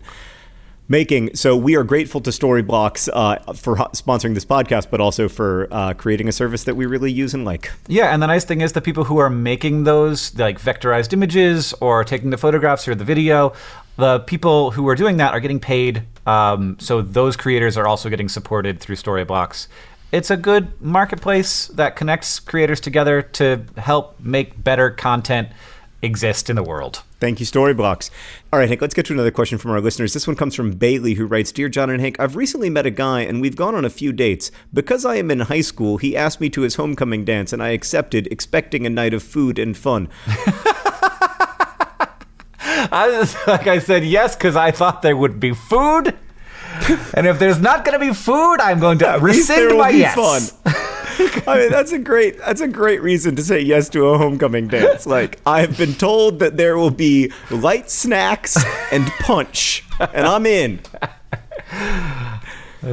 [0.89, 1.35] making.
[1.35, 5.67] So we are grateful to Storyblocks uh, for ho- sponsoring this podcast, but also for
[5.71, 7.71] uh, creating a service that we really use and like.
[7.87, 11.73] Yeah, and the nice thing is the people who are making those like vectorized images
[11.79, 13.53] or taking the photographs or the video,
[13.99, 16.03] the people who are doing that are getting paid.
[16.25, 19.67] Um, so those creators are also getting supported through Storyblocks.
[20.11, 25.49] It's a good marketplace that connects creators together to help make better content
[26.01, 27.03] exist in the world.
[27.19, 28.09] Thank you, Storyblocks.
[28.53, 30.13] All right, Hank, let's get to another question from our listeners.
[30.13, 32.91] This one comes from Bailey, who writes Dear John and Hank, I've recently met a
[32.91, 34.51] guy and we've gone on a few dates.
[34.73, 37.69] Because I am in high school, he asked me to his homecoming dance and I
[37.69, 40.07] accepted, expecting a night of food and fun.
[42.91, 46.15] I, like I said, yes, because I thought there would be food.
[47.13, 50.15] and if there's not going to be food, I'm going to At rescind my yes.
[50.15, 50.73] fun.
[51.47, 54.67] I mean, that's a great that's a great reason to say yes to a homecoming
[54.69, 55.05] dance.
[55.09, 58.55] Like I've been told that there will be light snacks
[58.91, 60.79] and punch, and I'm in.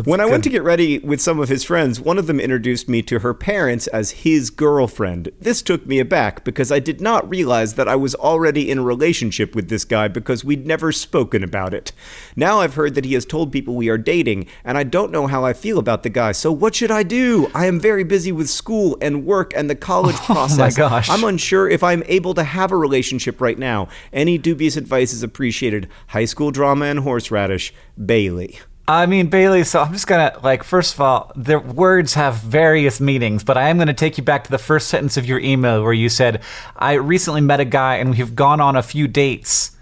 [0.04, 2.88] When I went to get ready with some of his friends, one of them introduced
[2.88, 5.30] me to her parents as his girlfriend.
[5.40, 8.82] This took me aback because I did not realize that I was already in a
[8.82, 11.92] relationship with this guy because we'd never spoken about it.
[12.34, 15.26] Now I've heard that he has told people we are dating, and I don't know
[15.26, 17.50] how I feel about the guy, so what should I do?
[17.54, 20.58] I am very busy with school and work and the college process.
[20.58, 21.08] My gosh.
[21.08, 23.88] I'm unsure if I'm able to have a relationship right now.
[24.12, 25.88] Any dubious advice is appreciated.
[26.08, 27.72] High school drama and horseradish,
[28.04, 28.58] Bailey.
[28.88, 33.00] I mean, Bailey, so I'm just gonna, like, first of all, the words have various
[33.00, 35.82] meanings, but I am gonna take you back to the first sentence of your email
[35.82, 36.40] where you said,
[36.76, 39.72] I recently met a guy and we've gone on a few dates.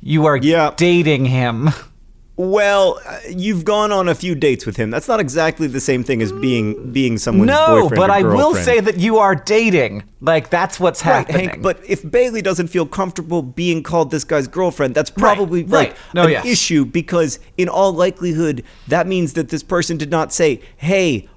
[0.00, 0.70] You are Yeah.
[0.76, 1.70] dating him.
[2.38, 4.90] Well, uh, you've gone on a few dates with him.
[4.90, 8.22] That's not exactly the same thing as being being someone's no, boyfriend No, but I
[8.22, 10.04] will say that you are dating.
[10.20, 11.48] Like, that's what's Right, happening.
[11.48, 15.88] Hank, but if Bailey doesn't feel comfortable being called this guy's girlfriend, that's probably right.
[15.88, 16.46] like No, an yes.
[16.46, 21.28] issue because in all likelihood that means that this person did not say, "Hey,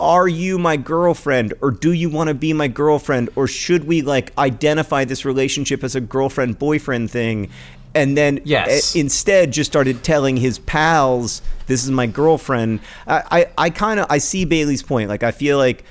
[0.00, 4.02] are you my girlfriend or do you want to be my girlfriend or should we
[4.02, 7.48] like identify this relationship as a girlfriend boyfriend thing
[7.96, 8.94] and then Yes.
[8.94, 14.06] instead just started telling his pals, "This is my girlfriend." I, I, I kind of
[14.10, 15.08] I see Bailey's point.
[15.08, 15.84] Like I feel like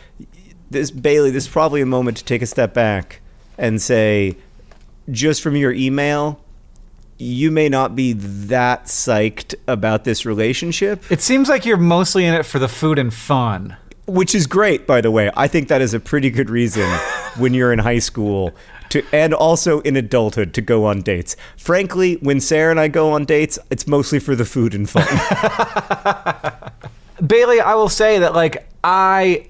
[0.69, 3.21] this Bailey, this is probably a moment to take a step back
[3.57, 4.35] and say,
[5.11, 6.39] just from your email,
[7.17, 12.33] you may not be that psyched about this relationship, It seems like you're mostly in
[12.33, 13.77] it for the food and fun.
[14.07, 15.31] Which is great, by the way.
[15.35, 16.89] I think that is a pretty good reason
[17.37, 18.53] when you're in high school
[18.89, 21.35] to, and also in adulthood to go on dates.
[21.57, 25.05] Frankly, when Sarah and I go on dates, it's mostly for the food and fun.
[27.25, 29.47] Bailey, I will say that like I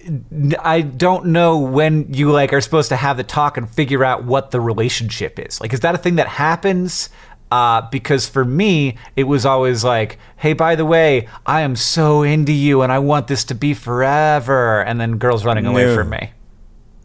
[0.59, 4.23] I don't know when you like are supposed to have the talk and figure out
[4.23, 5.59] what the relationship is.
[5.59, 7.09] Like is that a thing that happens?
[7.51, 12.23] Uh, because for me, it was always like, hey, by the way, I am so
[12.23, 14.81] into you and I want this to be forever.
[14.81, 15.95] And then girls running away No.
[15.95, 16.31] from me.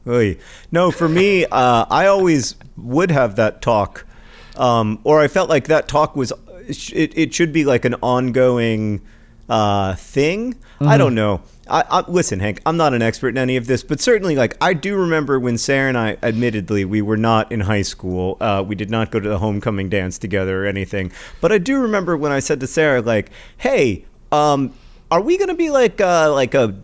[0.07, 0.39] Oy.
[0.73, 4.07] No, for me, uh, I always would have that talk,
[4.57, 6.33] um, or I felt like that talk was
[6.67, 9.03] it, it should be like an ongoing
[9.49, 10.57] uh, thing.
[10.81, 11.43] I don't know.
[11.71, 14.57] I, I, listen, Hank, I'm not an expert in any of this, but certainly, like
[14.61, 18.37] I do remember when Sarah and I, admittedly, we were not in high school.
[18.41, 21.13] Uh, we did not go to the homecoming dance together or anything.
[21.41, 24.75] But I do remember when I said to Sarah, like, "Hey, um,
[25.11, 26.75] are we gonna be like uh, like a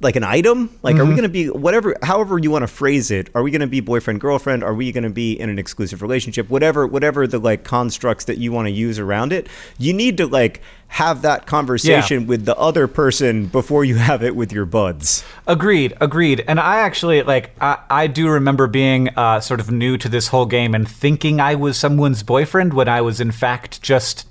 [0.00, 0.70] like an item?
[0.82, 3.28] Like, are we going to be whatever, however you want to phrase it?
[3.34, 4.64] Are we going to be boyfriend girlfriend?
[4.64, 6.48] Are we going to be in an exclusive relationship?
[6.48, 10.26] Whatever, whatever the like constructs that you want to use around it, you need to
[10.26, 15.22] like have that conversation with the other person before you have it with your buds.
[15.46, 16.44] Agreed, agreed.
[16.48, 20.28] And I actually like I, I do remember being uh, sort of new to this
[20.28, 24.26] whole game and thinking I was someone's boyfriend when I was in fact just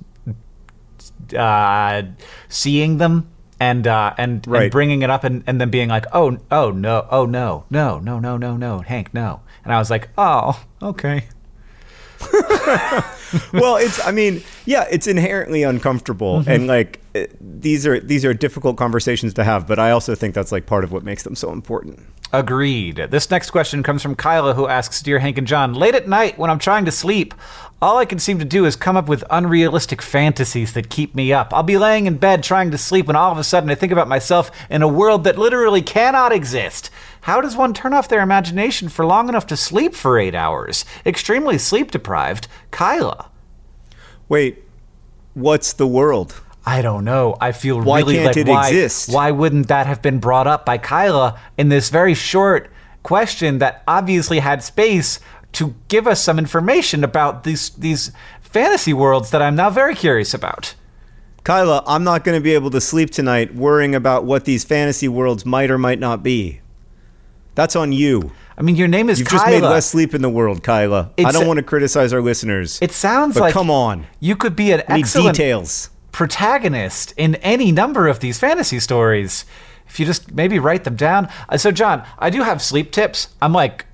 [1.37, 2.03] uh,
[2.47, 4.63] seeing them and uh, and, Right.
[4.63, 7.99] and bringing it up and, and then being like, oh oh no oh no no
[7.99, 11.25] no no no no Hank no and I was like oh okay
[13.53, 14.05] well, it's.
[14.05, 19.33] I mean, yeah, it's inherently uncomfortable, and like eh, these are these are difficult conversations
[19.35, 19.65] to have.
[19.67, 22.01] But I also think that's like part of what makes them so important.
[22.33, 23.07] Agreed.
[23.09, 26.37] This next question comes from Kyla, who asks Dear Hank and John, late at night
[26.37, 27.33] when I'm trying to sleep,
[27.81, 31.31] all I can seem to do is come up with unrealistic fantasies that keep me
[31.31, 31.53] up.
[31.53, 33.91] I'll be laying in bed trying to sleep, and all of a sudden I think
[33.91, 36.89] about myself in a world that literally cannot exist.
[37.21, 40.83] How does one turn off their imagination for long enough to sleep for eight hours?
[41.05, 42.47] Extremely sleep deprived.
[42.71, 43.29] Kyla.
[44.27, 44.63] Wait,
[45.33, 46.41] what's the world?
[46.65, 47.37] I don't know.
[47.39, 49.13] I feel Why really can't like it why, exist?
[49.13, 52.69] why wouldn't that have been brought up by Kyla in this very short
[53.03, 55.19] question that obviously had space
[55.53, 60.33] to give us some information about these these fantasy worlds that I'm now very curious
[60.33, 60.75] about.
[61.43, 65.07] Kyla, I'm not going to be able to sleep tonight worrying about what these fantasy
[65.07, 66.61] worlds might or might not be.
[67.55, 68.31] That's on you.
[68.57, 69.19] I mean, your name is Kyla.
[69.19, 69.51] You've Kyla.
[69.51, 71.11] just made less sleep in the world, Kyla.
[71.17, 72.77] I don't want to criticize our listeners.
[72.81, 74.05] it sounds but like come on.
[74.19, 75.89] you could be an excellent details.
[76.11, 79.45] protagonist in any number of these fantasy stories
[79.87, 81.29] if you just maybe write them down.
[81.47, 83.29] Uh, So, John, I do have sleep tips.
[83.41, 83.85] I'm like,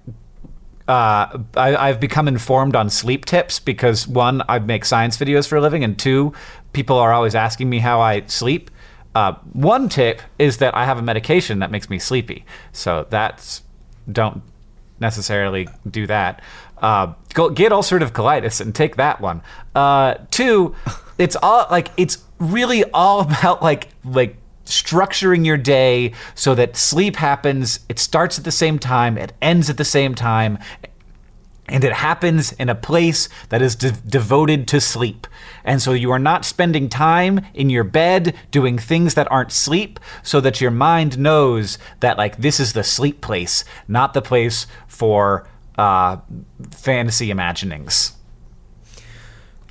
[0.88, 5.56] uh, I, I've become informed on sleep tips because one, I make science videos for
[5.56, 6.34] a living, and two,
[6.74, 8.70] people are always asking me how I sleep.
[9.16, 12.46] Uh, one tip is that I have a medication that makes me sleepy.
[12.72, 13.64] So that's
[14.12, 14.44] don't
[15.00, 16.42] necessarily do that.
[16.78, 19.42] Uh, go get ulcerative colitis and take that one.
[19.74, 20.76] Uh, two,
[21.18, 27.16] it's all like it's really all about like like structuring your day so that sleep
[27.16, 27.80] happens.
[27.90, 29.18] It starts at the same time.
[29.18, 30.58] It ends at the same time.
[31.68, 35.26] And it happens in a place that is de- devoted to sleep.
[35.64, 40.00] And so you are not spending time in your bed doing things that aren't sleep,
[40.22, 44.68] so that your mind knows that, like, this is the sleep place, not the place
[44.88, 46.18] for uh,
[46.70, 48.14] fantasy imaginings.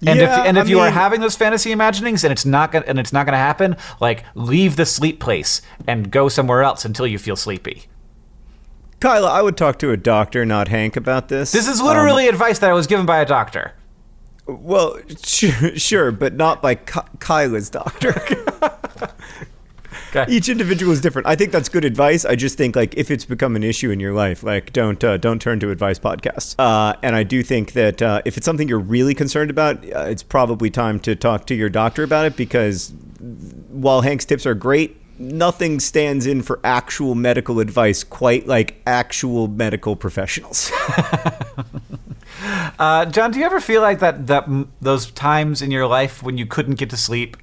[0.07, 2.73] And Yeah, if and if I you are having those fantasy imaginings and it's not
[2.73, 6.85] gonna and it's not gonna happen, like leave the sleep place and go somewhere else
[6.85, 7.85] until you feel sleepy.
[9.01, 11.53] Kyla, I would talk to a doctor, not Hank, about this.
[11.53, 13.73] This is Um, literally advice that I was given by a doctor.
[14.47, 18.15] well, sure, sure, but not by Ky- Kyla's doctor.
[20.15, 20.33] Okay.
[20.33, 21.27] Each individual is different.
[21.27, 22.25] I think that's good advice.
[22.25, 25.17] I just think like if it's become an issue in your life, like don't uh,
[25.17, 26.55] don't turn to advice podcasts.
[26.59, 30.01] Uh, and I do think that uh, if it's something you're really concerned about, uh,
[30.03, 32.93] it's probably time to talk to your doctor about it because
[33.71, 39.49] while Hank's tips are great, nothing stands in for actual medical advice quite like actual
[39.49, 40.71] medical professionals.
[42.79, 44.49] Uh, John, do you ever feel like that that
[44.81, 47.37] those times in your life when you couldn't get to sleep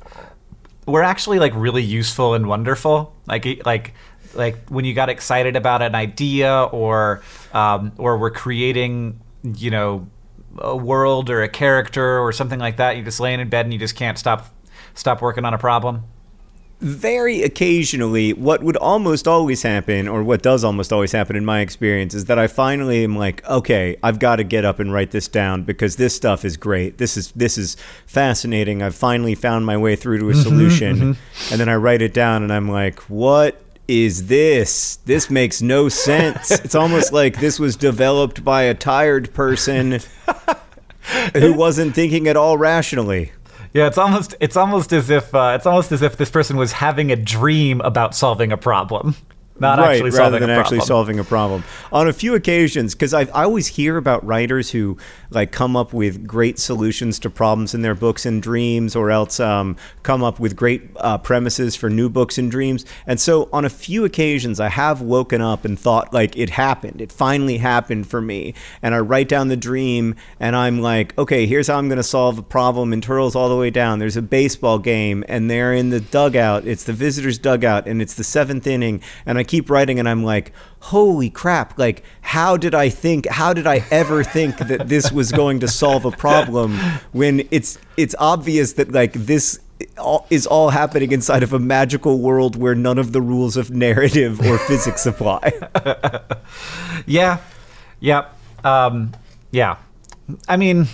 [0.85, 3.15] were actually like really useful and wonderful?
[3.27, 3.93] Like like
[4.33, 7.21] like when you got excited about an idea or
[7.53, 10.07] um, or were creating, you know,
[10.57, 12.97] a world or a character or something like that?
[12.97, 14.53] You just laying in bed and you just can't stop
[14.93, 16.03] stop working on a problem?
[16.81, 21.59] Very occasionally, what would almost always happen, or what does almost always happen in my
[21.61, 25.11] experience, is that I finally am like, okay, I've got to get up and write
[25.11, 26.97] this down because this stuff is great.
[26.97, 27.77] This is this is
[28.07, 28.81] fascinating.
[28.81, 31.51] I've finally found my way through to a mm-hmm, solution, mm-hmm.
[31.53, 34.95] and then I write it down, and I'm like, what is this?
[35.05, 36.49] This makes no sense.
[36.65, 39.99] it's almost like this was developed by a tired person
[41.33, 43.33] who wasn't thinking at all rationally.
[43.73, 46.73] Yeah, it's almost it's almost as if uh, it's almost as if this person was
[46.73, 49.15] having a dream about solving a problem
[49.61, 51.63] not right, actually rather than actually solving a problem.
[51.91, 54.97] On a few occasions, because I I always hear about writers who
[55.29, 59.39] like come up with great solutions to problems in their books and dreams, or else
[59.39, 62.85] um, come up with great uh, premises for new books and dreams.
[63.07, 67.01] And so, on a few occasions, I have woken up and thought like it happened.
[67.01, 68.53] It finally happened for me.
[68.81, 72.03] And I write down the dream, and I'm like, okay, here's how I'm going to
[72.03, 72.93] solve a problem.
[72.93, 73.99] And Turtle's all the way down.
[73.99, 76.65] There's a baseball game, and they're in the dugout.
[76.65, 79.01] It's the visitors' dugout, and it's the seventh inning.
[79.25, 81.77] And I keep writing, and I'm like, holy crap!
[81.77, 83.27] Like, how did I think?
[83.27, 86.77] How did I ever think that this was going to solve a problem
[87.11, 89.59] when it's it's obvious that like this
[90.29, 94.39] is all happening inside of a magical world where none of the rules of narrative
[94.39, 95.51] or physics apply.
[97.07, 97.39] Yeah,
[97.99, 98.27] yeah,
[98.63, 99.13] um,
[99.49, 99.77] yeah.
[100.47, 100.85] I mean,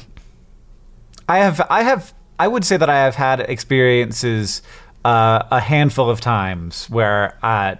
[1.27, 4.61] I have, I have, I would say that I have had experiences
[5.07, 7.75] uh, a handful of times where, uh,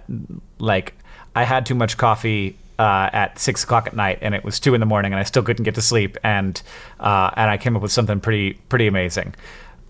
[0.58, 0.94] like,
[1.36, 4.72] I had too much coffee uh, at six o'clock at night, and it was two
[4.72, 6.60] in the morning, and I still couldn't get to sleep, and
[6.98, 9.34] uh, and I came up with something pretty pretty amazing.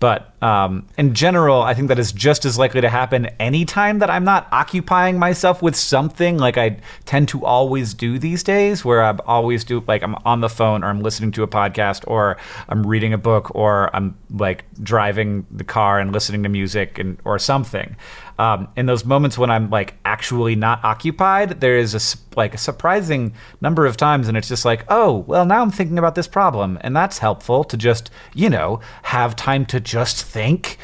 [0.01, 4.09] But um, in general, I think that is just as likely to happen anytime that
[4.09, 9.03] I'm not occupying myself with something like I tend to always do these days, where
[9.03, 12.37] I'm always do like I'm on the phone or I'm listening to a podcast or
[12.69, 17.19] I'm reading a book or I'm like driving the car and listening to music and
[17.25, 17.95] or something.
[18.39, 22.57] Um, in those moments when I'm like actually not occupied, there is a like a
[22.57, 26.27] surprising number of times, and it's just like, oh, well, now I'm thinking about this
[26.27, 30.77] problem, and that's helpful to just you know have time to just think.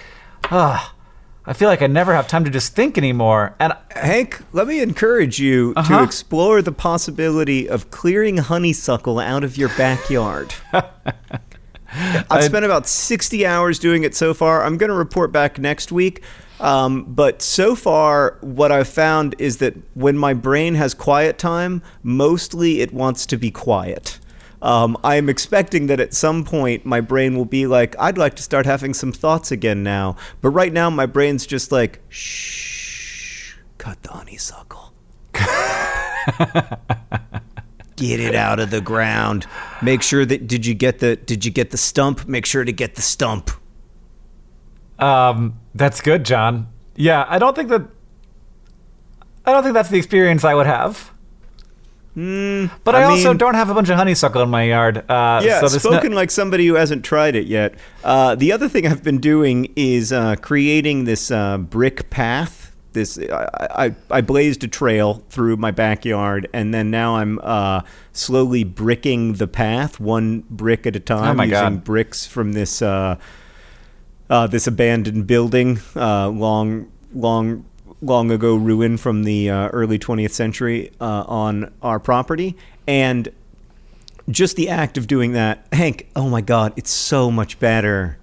[0.46, 0.94] Ah,
[1.46, 4.80] I feel like I never have time to just think anymore, and Hank, let me
[4.82, 6.04] encourage you to Uh-huh.
[6.04, 10.54] explore the possibility of clearing honeysuckle out of your backyard.
[12.30, 14.64] I've spent about 60 hours doing it so far.
[14.64, 16.24] I'm going to report back next week.
[16.60, 21.82] Um, but so far, what I've found is that when my brain has quiet time,
[22.04, 24.20] mostly it wants to be quiet.
[24.66, 28.44] Um, I'm expecting that at some point my brain will be like, I'd like to
[28.44, 30.16] start having some thoughts again now.
[30.42, 34.92] But right now, my brain's just like, shh, cut the honeysuckle.
[37.96, 39.46] get it out of the ground.
[39.84, 42.28] Make sure that did you get the did you get the stump?
[42.28, 43.52] Make sure to get the stump.
[44.98, 46.70] um, that's good, John.
[46.96, 47.84] Yeah, I don't think that.
[49.46, 51.12] I don't think that's the experience I would have.
[52.16, 54.98] But I, I also mean- don't have a bunch of honeysuckle in my yard.
[55.10, 57.76] Uh, Yeah, so there's no- spoken like somebody who hasn't tried it yet.
[58.04, 62.72] Uh, the other thing I've been doing is uh, creating this uh, brick path.
[62.94, 67.82] This I, I I blazed a trail through my backyard, and then now I'm uh,
[68.14, 71.84] slowly bricking the path, one brick at a time, Oh using God.
[71.84, 73.18] bricks from this uh,
[74.30, 77.66] uh, this abandoned building, uh, long long
[78.02, 82.56] long ago ruin from the uh, early 20th century uh, on our property,
[82.88, 83.30] and
[84.30, 88.18] just the act of doing that, Hank, oh my God, it's so much better.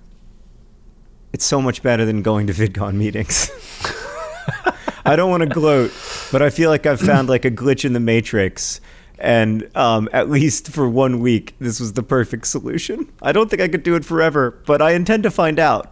[1.33, 3.51] It's so much better than going to VidCon meetings.
[5.05, 5.93] I don't want to gloat,
[6.31, 8.81] but I feel like I've found like a glitch in the matrix.
[9.19, 13.11] And um, at least for one week, this was the perfect solution.
[13.23, 15.92] I don't think I could do it forever, but I intend to find out.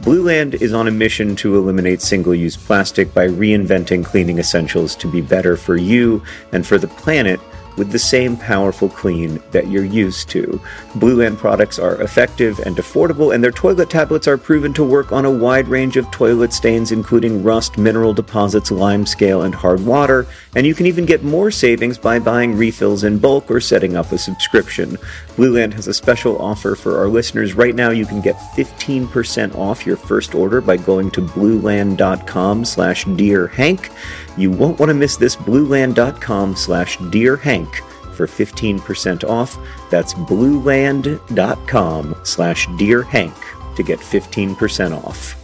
[0.00, 5.10] Blueland is on a mission to eliminate single use plastic by reinventing cleaning essentials to
[5.10, 6.22] be better for you
[6.52, 7.40] and for the planet.
[7.76, 10.60] With the same powerful clean that you're used to.
[10.94, 15.24] Blueland products are effective and affordable, and their toilet tablets are proven to work on
[15.24, 20.26] a wide range of toilet stains, including rust, mineral deposits, lime scale, and hard water.
[20.54, 24.10] And you can even get more savings by buying refills in bulk or setting up
[24.12, 24.96] a subscription.
[25.36, 27.54] Blueland has a special offer for our listeners.
[27.54, 33.04] Right now, you can get 15% off your first order by going to blueland.com slash
[33.04, 33.90] dearhank.
[34.36, 37.74] You won't want to miss this blueland.com slash dearhank
[38.14, 39.58] for 15% off.
[39.90, 45.42] That's blueland.com slash dearhank to get 15% off.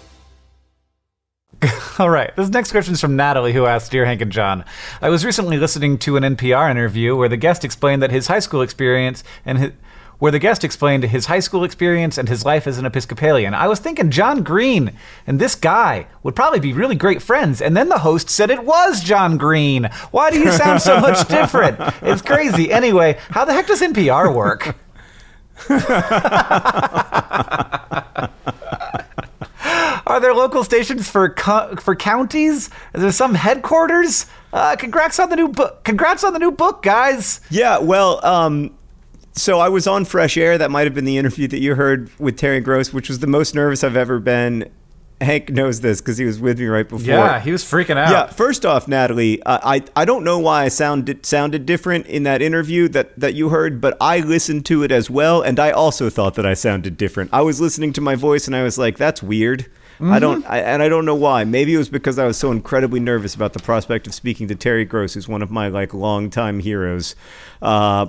[1.98, 2.34] All right.
[2.36, 4.64] This next question is from Natalie, who asked Dear Hank and John.
[5.00, 8.40] I was recently listening to an NPR interview where the guest explained that his high
[8.40, 9.72] school experience and his,
[10.22, 13.54] where the guest explained his high school experience and his life as an Episcopalian.
[13.54, 14.92] I was thinking John Green
[15.26, 17.60] and this guy would probably be really great friends.
[17.60, 19.86] And then the host said it was John Green.
[20.12, 21.76] Why do you sound so much different?
[22.02, 22.72] It's crazy.
[22.72, 24.76] Anyway, how the heck does NPR work?
[30.06, 32.70] Are there local stations for co- for counties?
[32.94, 34.26] Is there some headquarters?
[34.52, 35.82] Uh, congrats on the new book.
[35.82, 37.40] Congrats on the new book, guys.
[37.50, 38.72] Yeah, well, um,
[39.32, 40.58] so I was on Fresh Air.
[40.58, 43.26] That might have been the interview that you heard with Terry Gross, which was the
[43.26, 44.70] most nervous I've ever been.
[45.20, 47.06] Hank knows this because he was with me right before.
[47.06, 48.10] Yeah, he was freaking out.
[48.10, 52.24] Yeah, first off, Natalie, uh, I I don't know why I sounded sounded different in
[52.24, 55.70] that interview that that you heard, but I listened to it as well, and I
[55.70, 57.30] also thought that I sounded different.
[57.32, 59.66] I was listening to my voice, and I was like, "That's weird."
[60.04, 61.44] I don't, I, and I don't know why.
[61.44, 64.56] Maybe it was because I was so incredibly nervous about the prospect of speaking to
[64.56, 67.14] Terry Gross, who's one of my like longtime heroes.
[67.60, 68.06] Uh,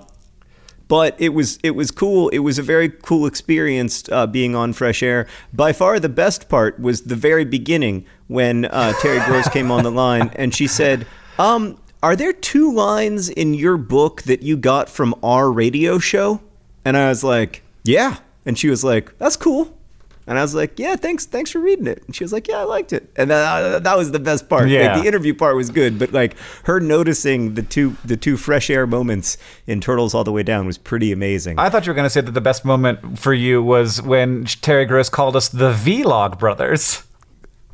[0.87, 2.29] but it was it was cool.
[2.29, 5.27] It was a very cool experience uh, being on Fresh Air.
[5.53, 9.83] By far, the best part was the very beginning when uh, Terry Gross came on
[9.83, 11.05] the line and she said,
[11.39, 16.41] um, "Are there two lines in your book that you got from our radio show?"
[16.85, 19.77] And I was like, "Yeah." And she was like, "That's cool."
[20.25, 22.59] And I was like, "Yeah, thanks, thanks for reading it." And she was like, "Yeah,
[22.59, 24.69] I liked it." And that, uh, that was the best part.
[24.93, 28.69] Like, the interview part was good, but like her noticing the two the two fresh
[28.69, 31.59] air moments in Turtles All the Way Down was pretty amazing.
[31.59, 34.45] I thought you were going to say that the best moment for you was when
[34.45, 37.03] Terry Gross called us the Vlog Brothers.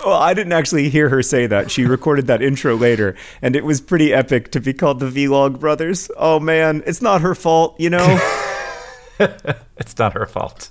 [0.06, 1.70] well, I didn't actually hear her say that.
[1.70, 5.60] She recorded that intro later, and it was pretty epic to be called the Vlog
[5.60, 6.10] Brothers.
[6.18, 8.20] Oh man, it's not her fault, you know.
[9.78, 10.70] It's not her fault.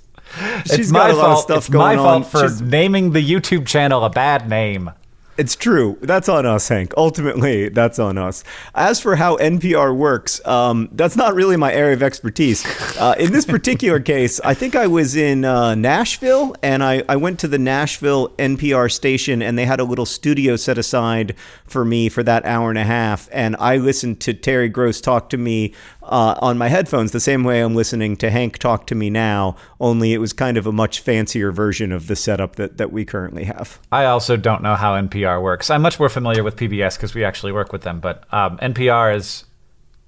[0.65, 1.43] She's it's got my a lot of fault.
[1.43, 2.23] stuff it's my fault on.
[2.23, 4.91] for She's- naming the YouTube channel a bad name.
[5.37, 5.97] It's true.
[6.01, 6.93] That's on us, Hank.
[6.97, 8.43] Ultimately, that's on us.
[8.75, 12.65] As for how NPR works, um, that's not really my area of expertise.
[12.99, 17.15] Uh, in this particular case, I think I was in uh, Nashville, and I, I
[17.15, 21.85] went to the Nashville NPR station, and they had a little studio set aside for
[21.85, 25.37] me for that hour and a half, and I listened to Terry Gross talk to
[25.37, 25.73] me
[26.09, 29.55] uh, on my headphones the same way I'm listening to Hank talk to me now,
[29.79, 33.05] only it was kind of a much fancier version of the setup that, that we
[33.05, 33.79] currently have.
[33.91, 35.69] I also don't know how NPR works.
[35.69, 37.99] I'm much more familiar with PBS because we actually work with them.
[37.99, 39.45] But um, NPR is,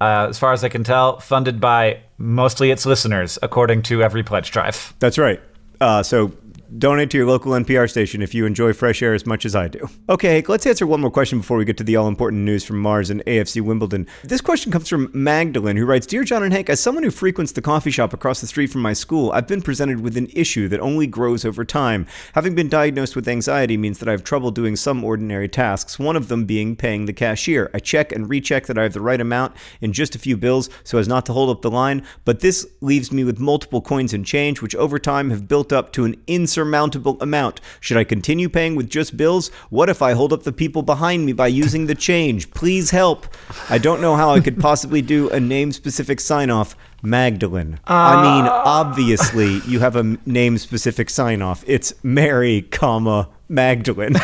[0.02, 4.24] uh, as far as I can tell, funded by mostly its listeners, according to every
[4.24, 4.94] pledge drive.
[5.00, 5.40] That's right.
[5.80, 6.32] Uh, so
[6.78, 9.68] donate to your local NPR station if you enjoy fresh air as much as I
[9.68, 9.90] do.
[10.08, 12.80] Okay, let's answer one more question before we get to the all important news from
[12.80, 14.08] Mars and AFC Wimbledon.
[14.24, 17.52] This question comes from Magdalene, who writes Dear John and Hank, as someone who frequents
[17.52, 20.68] the coffee shop across the street from my school, I've been presented with an issue
[20.70, 22.06] that only grows over time.
[22.34, 26.16] Having been diagnosed with anxiety means that I have trouble doing some ordinary tasks, one
[26.16, 27.70] of them being paying the cashier.
[27.74, 30.70] I check and recheck that I have the right amount in just a few bills
[30.84, 34.14] so as not to hold up the line, but this leaves me with multiple coins
[34.14, 36.16] and change, which over time have built up to an
[36.62, 37.60] insurmountable amount.
[37.80, 39.50] Should I continue paying with just bills?
[39.70, 42.52] What if I hold up the people behind me by using the change?
[42.52, 43.26] Please help.
[43.70, 46.76] I don't know how I could possibly do a name specific sign off.
[47.04, 47.80] Magdalene.
[47.88, 51.64] I mean, obviously, you have a name specific sign off.
[51.66, 54.16] It's Mary, comma, Magdalene.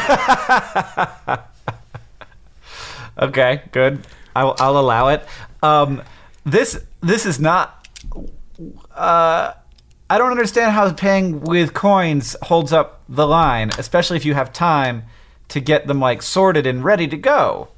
[3.19, 4.05] Okay, good.
[4.35, 5.25] I'll, I'll allow it.
[5.63, 6.03] Um,
[6.45, 7.87] this this is not.
[8.93, 9.53] Uh,
[10.09, 14.53] I don't understand how paying with coins holds up the line, especially if you have
[14.53, 15.03] time
[15.49, 17.69] to get them like sorted and ready to go.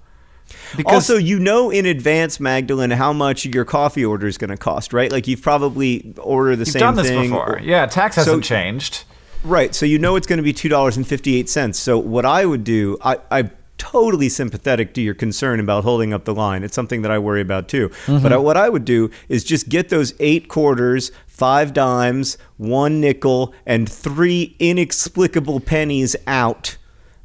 [0.76, 4.58] Because also, you know in advance, Magdalene, how much your coffee order is going to
[4.58, 5.12] cost, right?
[5.12, 7.30] Like you've probably ordered the you've same done this thing.
[7.30, 7.60] before.
[7.64, 9.04] Yeah, tax hasn't So- changed.
[9.44, 9.74] Right.
[9.74, 11.80] So you know it's going to be two dollars and fifty eight cents.
[11.80, 16.26] So what I would do, I, I'm totally sympathetic to your concern about holding up
[16.26, 16.64] the line.
[16.64, 17.90] It's something that I worry about too.
[18.06, 23.54] But what I would do is just get those eight quarters, five dimes, one nickel,
[23.66, 26.78] and three inexplicable pennies out.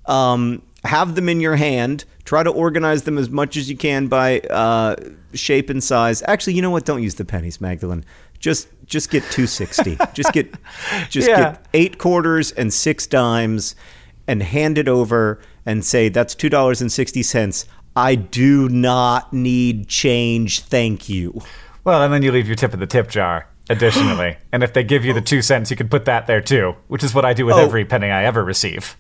[0.07, 2.05] Um, have them in your hand.
[2.25, 4.97] Try to organize them as much as you can by uh,
[5.35, 6.23] shape and size.
[6.27, 6.85] Actually, you know what?
[6.87, 8.05] Don't use the pennies, Magdalene.
[8.39, 9.97] Just just get 260.
[10.15, 10.55] just get
[11.11, 11.37] just Yeah.
[11.53, 13.75] get eight quarters and six dimes
[14.27, 17.67] and hand it over and say that's two dollars and sixty cents.
[17.97, 20.61] I do not need change.
[20.61, 21.41] Thank you.
[21.85, 23.49] Well, and then you leave your tip in the tip jar.
[23.71, 26.75] Additionally, and if they give you the two cents, you can put that there too,
[26.89, 27.65] which is what I do with Oh.
[27.65, 28.97] every penny I ever receive.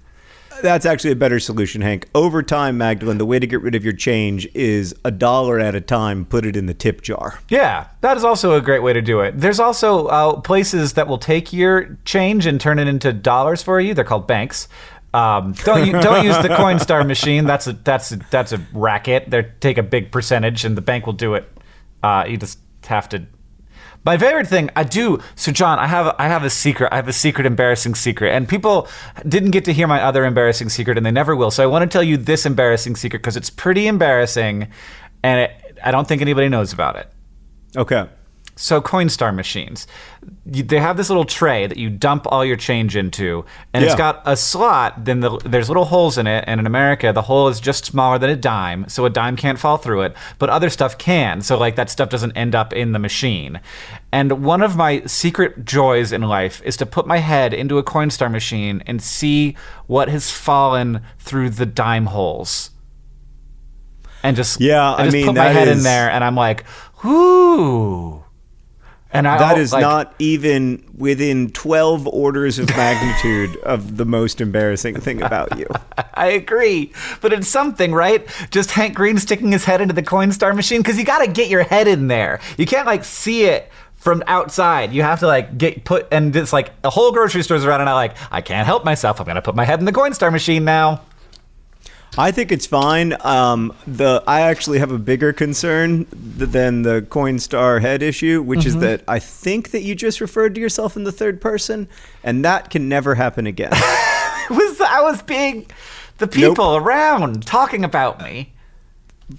[0.62, 2.08] That's actually a better solution, Hank.
[2.14, 5.74] Over time, Magdalene, the way to get rid of your change is a dollar at
[5.74, 7.40] a time, put it in the tip jar.
[7.48, 9.38] Yeah, that is also a great way to do it.
[9.38, 13.80] There's also uh, places that will take your change and turn it into dollars for
[13.80, 13.94] you.
[13.94, 14.68] They're called banks.
[15.14, 17.46] Um, don't you, don't use the Coinstar machine.
[17.46, 19.30] That's a that's a, that's a racket.
[19.30, 21.48] They take a big percentage, and the bank will do it.
[22.02, 23.24] Uh, you just have to.
[24.04, 25.20] My favorite thing I do.
[25.36, 26.88] So John, I have I have a secret.
[26.92, 28.88] I have a secret embarrassing secret, and people
[29.26, 31.52] didn't get to hear my other embarrassing secret, and they never will.
[31.52, 34.68] So I want to tell you this embarrassing secret because it's pretty embarrassing,
[35.22, 37.08] and it, I don't think anybody knows about it.
[37.76, 38.08] Okay.
[38.57, 39.86] So Coinstar machines,
[40.46, 44.22] they have this little tray that you dump all your change into, and it's got
[44.24, 45.05] a slot.
[45.05, 48.16] Then the, there's little holes in it, and in America, the hole is just smaller
[48.16, 50.16] than a dime, so a dime can't fall through it.
[50.38, 53.61] But other stuff can, so like that stuff doesn't end up in the machine.
[54.12, 57.82] And one of my secret joys in life is to put my head into a
[57.82, 59.57] Coinstar machine and see
[59.88, 62.70] what has fallen through the dime holes.
[64.22, 66.64] And just Yeah, I I just mean, put my head in there, and I'm like,
[67.05, 68.24] "Ooh."
[69.14, 74.40] And I That is like, not even within 12 orders of magnitude of the most
[74.40, 75.66] embarrassing thing about you.
[76.14, 78.26] I agree, but it's something, right?
[78.50, 81.48] Just Hank Green sticking his head into the Coinstar machine because you got to get
[81.48, 82.40] your head in there.
[82.58, 84.92] You can't like see it from outside.
[84.92, 87.88] You have to like get put, and it's like a whole grocery store's around, and
[87.88, 89.20] I like I can't help myself.
[89.20, 91.02] I'm gonna put my head in the Coinstar machine now.
[92.16, 93.14] I think it's fine.
[93.26, 98.60] Um, the I actually have a bigger concern th- than the Coinstar head issue, which
[98.60, 98.68] Mm-hmm.
[98.68, 101.88] is that I think that you just referred to yourself in the third person,
[102.22, 103.70] and that can never happen again.
[104.50, 105.66] Was I was being
[106.18, 108.52] the people around talking about me.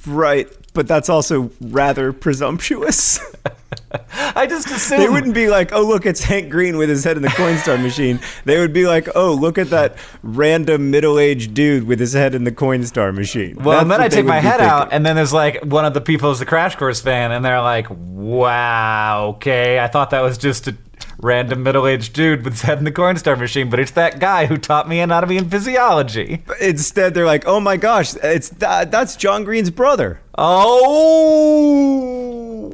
[0.07, 3.19] right, but that's also rather presumptuous.
[4.36, 7.18] I just assumed They wouldn't be like, "Oh, look, it's Hank Green with his head
[7.18, 11.86] in the Coinstar machine." They would be like, "Oh, look at that random middle-aged dude
[11.86, 14.89] with his head in the Coinstar machine." Well, and then I take my head out,
[14.91, 17.62] and then there's like one of the people is a Crash Course fan, and they're
[17.62, 20.76] like, "Wow, okay, I thought that was just a
[21.22, 24.58] random middle-aged dude with his head in the Coinstar machine, but it's that guy who
[24.58, 29.43] taught me anatomy and physiology." Instead, they're like, "Oh my gosh, it's that, that's John
[29.43, 32.72] Green's brother." Oh,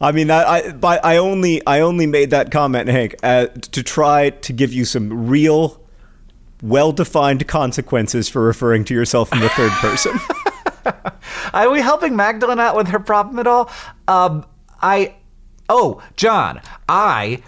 [0.00, 4.30] I mean, I but I only I only made that comment, Hank, uh, to try
[4.30, 5.78] to give you some real,
[6.62, 10.18] well-defined consequences for referring to yourself in the third person.
[11.54, 13.70] are we helping Magdalene out with her problem at all?
[14.08, 14.46] Um,
[14.80, 15.14] I,
[15.68, 17.42] oh, John, I,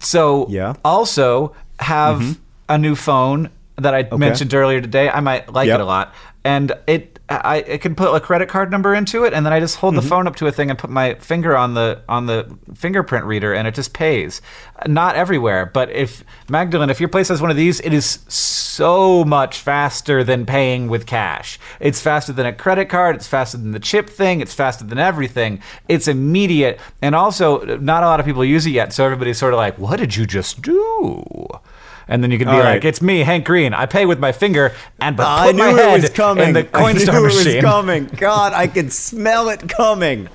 [0.00, 0.74] so Yeah.
[0.84, 2.38] also have
[2.68, 5.08] a new phone that I mentioned earlier today.
[5.10, 5.80] I might like Yep.
[5.80, 6.14] it a lot,
[6.44, 9.60] and it I it can put a credit card number into it, and then I
[9.60, 10.08] just hold the mm-hmm.
[10.08, 13.52] phone up to a thing and put my finger on the on the fingerprint reader,
[13.52, 14.40] and it just pays.
[14.86, 19.24] Not everywhere, but if Magdalene, if your place has one of these, it is so
[19.24, 21.58] much faster than paying with cash.
[21.80, 23.16] It's faster than a credit card.
[23.16, 24.40] It's faster than the chip thing.
[24.40, 25.60] It's faster than everything.
[25.86, 28.92] It's immediate, and also not a lot of people use it yet.
[28.94, 31.46] So everybody's sort of like, "What did you just do?"
[32.08, 32.84] And then you can be All like, right.
[32.84, 33.74] "It's me, Hank Green.
[33.74, 36.48] I pay with my finger and but I put knew my it head was coming.
[36.48, 38.04] in the I knew Coinstar it was machine." coming.
[38.16, 40.28] God, I can smell it coming.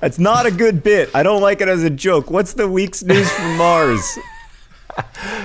[0.00, 1.10] That's not a good bit.
[1.14, 2.30] I don't like it as a joke.
[2.30, 4.18] What's the week's news from Mars?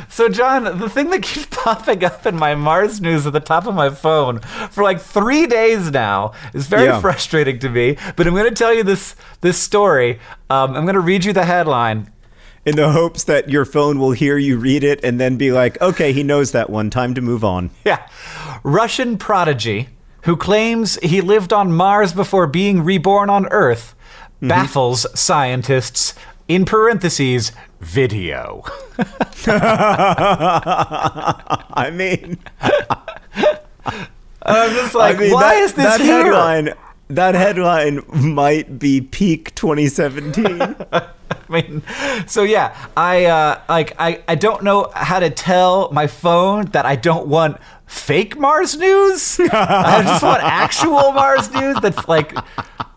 [0.09, 3.65] So, John, the thing that keeps popping up in my Mars news at the top
[3.65, 4.39] of my phone
[4.71, 6.99] for like three days now is very Yeah.
[6.99, 7.97] frustrating to me.
[8.17, 10.19] But I'm going to tell you this this story.
[10.49, 12.11] Um, I'm going to read you the headline.
[12.67, 15.81] In the hopes that your phone will hear you read it and then be like,
[15.81, 16.89] okay, he knows that one.
[16.89, 17.69] Time to move on.
[17.85, 18.05] Yeah,
[18.61, 19.87] Russian prodigy
[20.23, 23.95] who claims he lived on Mars before being reborn on Earth
[24.35, 24.49] mm-hmm.
[24.49, 26.13] baffles scientists.
[26.49, 28.65] In parentheses, video.
[29.47, 30.69] I
[31.93, 32.37] mean,
[34.41, 36.25] I'm just like, I mean, why that, is this that here?
[36.25, 36.73] headline?
[37.09, 40.75] That headline might be peak 2017.
[40.91, 41.07] I
[41.47, 41.81] mean,
[42.25, 46.85] so yeah, I uh, like I, I don't know how to tell my phone that
[46.85, 49.39] I don't want fake Mars news.
[49.51, 52.35] I just want actual Mars news that's like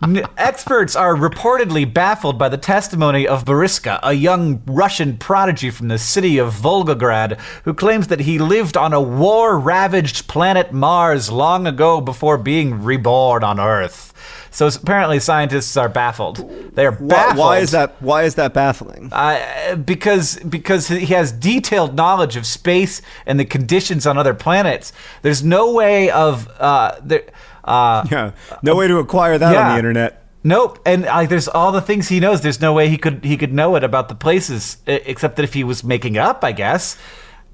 [0.03, 5.89] n- experts are reportedly baffled by the testimony of Boriska, a young Russian prodigy from
[5.89, 11.67] the city of Volgograd, who claims that he lived on a war-ravaged planet Mars long
[11.67, 14.13] ago before being reborn on Earth.
[14.51, 16.39] So apparently, scientists are baffled.
[16.75, 17.39] They are Why, baffled.
[17.39, 18.01] why is that?
[18.03, 19.09] Why is that baffling?
[19.13, 24.93] Uh, because because he has detailed knowledge of space and the conditions on other planets.
[25.23, 27.23] There's no way of uh, there.
[27.63, 28.33] Uh, yeah,
[28.63, 30.17] no way to acquire that on the internet.
[30.43, 32.41] Nope, and like there's all the things he knows.
[32.41, 35.53] There's no way he could he could know it about the places, except that if
[35.55, 36.97] he was making it up, I guess,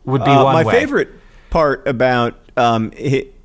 [0.05, 0.73] would be Uh, one my way.
[0.73, 1.09] favorite
[1.51, 2.93] part about um,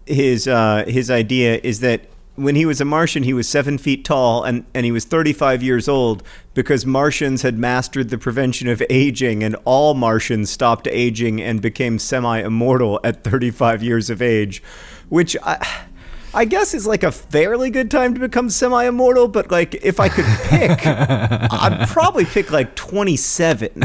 [0.06, 2.02] his uh, his idea is that
[2.42, 5.62] when he was a Martian, he was seven feet tall and, and he was 35
[5.62, 6.24] years old
[6.54, 11.98] because Martians had mastered the prevention of aging, and all Martians stopped aging and became
[11.98, 14.62] semi immortal at 35 years of age,
[15.10, 15.86] which I.
[16.34, 20.00] I guess is like a fairly good time to become semi immortal, but like if
[20.00, 23.70] I could pick, I'd probably pick like 27.
[23.76, 23.82] you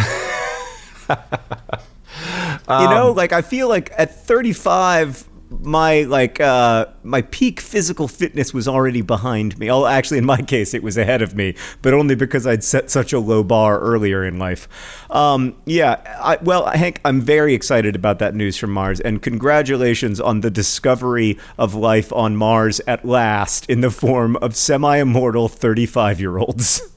[2.68, 8.52] know, um, like I feel like at 35 my like uh my peak physical fitness
[8.52, 9.70] was already behind me.
[9.70, 12.90] Oh, actually in my case it was ahead of me, but only because I'd set
[12.90, 14.68] such a low bar earlier in life.
[15.10, 20.20] Um yeah, I well Hank, I'm very excited about that news from Mars and congratulations
[20.20, 26.92] on the discovery of life on Mars at last in the form of semi-immortal 35-year-olds.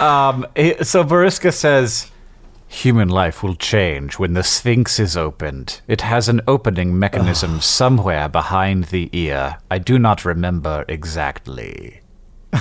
[0.00, 0.46] Um,
[0.82, 2.10] so Boriska says,
[2.68, 5.80] Human life will change when the Sphinx is opened.
[5.88, 9.58] It has an opening mechanism somewhere behind the ear.
[9.70, 12.02] I do not remember exactly.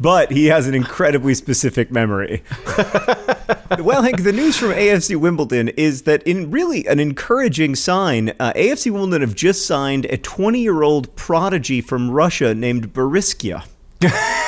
[0.00, 2.42] but he has an incredibly specific memory.
[3.78, 8.52] well, Hank, the news from AFC Wimbledon is that, in really an encouraging sign, uh,
[8.54, 13.64] AFC Wimbledon have just signed a 20 year old prodigy from Russia named Bariskia.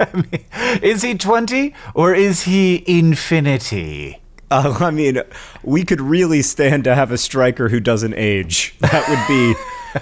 [0.82, 4.18] Is he 20 or is he infinity?
[4.50, 5.22] Uh, I mean,
[5.62, 8.74] we could really stand to have a striker who doesn't age.
[8.80, 9.54] That would be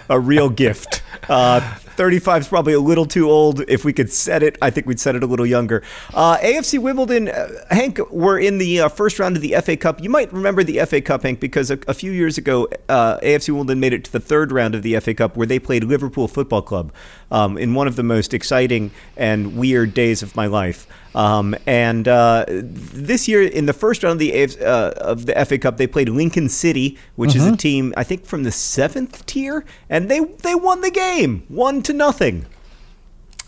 [0.09, 1.03] a real gift.
[1.29, 3.61] Uh, 35 is probably a little too old.
[3.67, 5.83] If we could set it, I think we'd set it a little younger.
[6.15, 10.01] Uh, AFC Wimbledon, uh, Hank, we're in the uh, first round of the FA Cup.
[10.01, 13.49] You might remember the FA Cup, Hank, because a, a few years ago, uh, AFC
[13.49, 16.29] Wimbledon made it to the third round of the FA Cup where they played Liverpool
[16.29, 16.93] Football Club
[17.33, 20.87] um, in one of the most exciting and weird days of my life.
[21.15, 25.59] Um, and uh, this year, in the first round of the uh, of the FA
[25.59, 29.65] Cup, they played Lincoln City, which is a team I think from the seventh tier,
[29.89, 32.47] and they they won the game, one to nothing.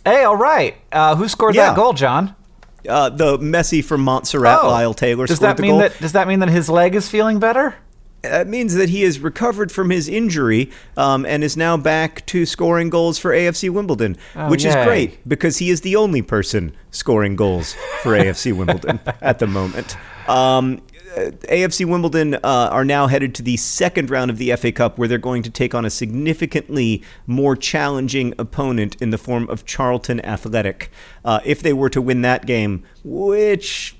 [0.04, 0.76] Hey, all right.
[0.92, 1.68] Uh, who scored Yeah.
[1.68, 2.34] that goal, John?
[2.88, 5.26] Uh, the Messi from Montserrat, Lyle Taylor, Oh.
[5.26, 5.80] does scored that the mean goal.
[5.80, 7.74] that does that mean that his leg is feeling better?
[8.22, 12.44] That means that he has recovered from his injury um, and is now back to
[12.44, 14.70] scoring goals for AFC Wimbledon, Oh, which yay.
[14.70, 19.46] is great because he is the only person scoring goals for AFC Wimbledon at the
[19.46, 19.96] moment.
[20.28, 20.80] Um,
[21.16, 25.08] AFC Wimbledon uh, are now headed to the second round of the FA Cup, where
[25.08, 30.24] they're going to take on a significantly more challenging opponent in the form of Charlton
[30.24, 30.90] Athletic.
[31.24, 33.96] Uh, if they were to win that game, which,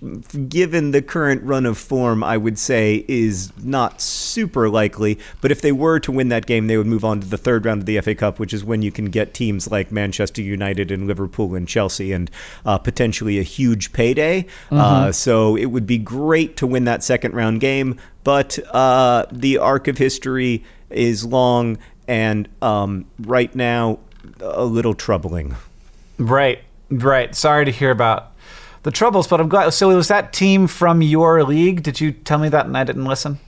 [0.48, 5.60] given the current run of form, I would say is not super likely, but if
[5.60, 7.86] they were to win that game, they would move on to the third round of
[7.86, 11.54] the FA Cup, which is when you can get teams like Manchester United and Liverpool
[11.54, 12.30] and Chelsea and
[12.64, 14.46] uh, potentially a huge payday.
[14.70, 19.58] Uh, so it would be great to win that second round game, but uh, the
[19.58, 21.78] arc of history is long
[22.08, 23.98] and um, right now
[24.40, 25.54] a little troubling.
[26.18, 27.34] Right, right.
[27.34, 28.32] Sorry to hear about
[28.82, 29.70] the troubles, but I'm glad.
[29.70, 31.82] So was that team from your league?
[31.82, 33.38] Did you tell me that and I didn't listen?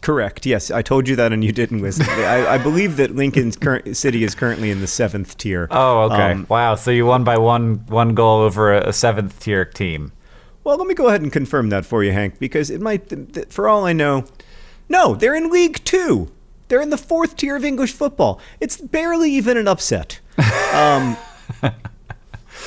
[0.00, 0.46] Correct.
[0.46, 2.06] Yes, I told you that, and you didn't listen.
[2.08, 5.66] I, I believe that Lincoln's current city is currently in the seventh tier.
[5.70, 6.32] Oh, okay.
[6.32, 6.76] Um, wow.
[6.76, 10.12] So you won by one one goal over a, a seventh tier team.
[10.68, 13.08] Well, let me go ahead and confirm that for you, Hank, because it might.
[13.08, 14.26] th- th- For all I know,
[14.86, 16.30] no, they're in League Two.
[16.68, 18.38] They're in the fourth tier of English football.
[18.60, 20.20] It's barely even an upset.
[20.74, 21.16] Um,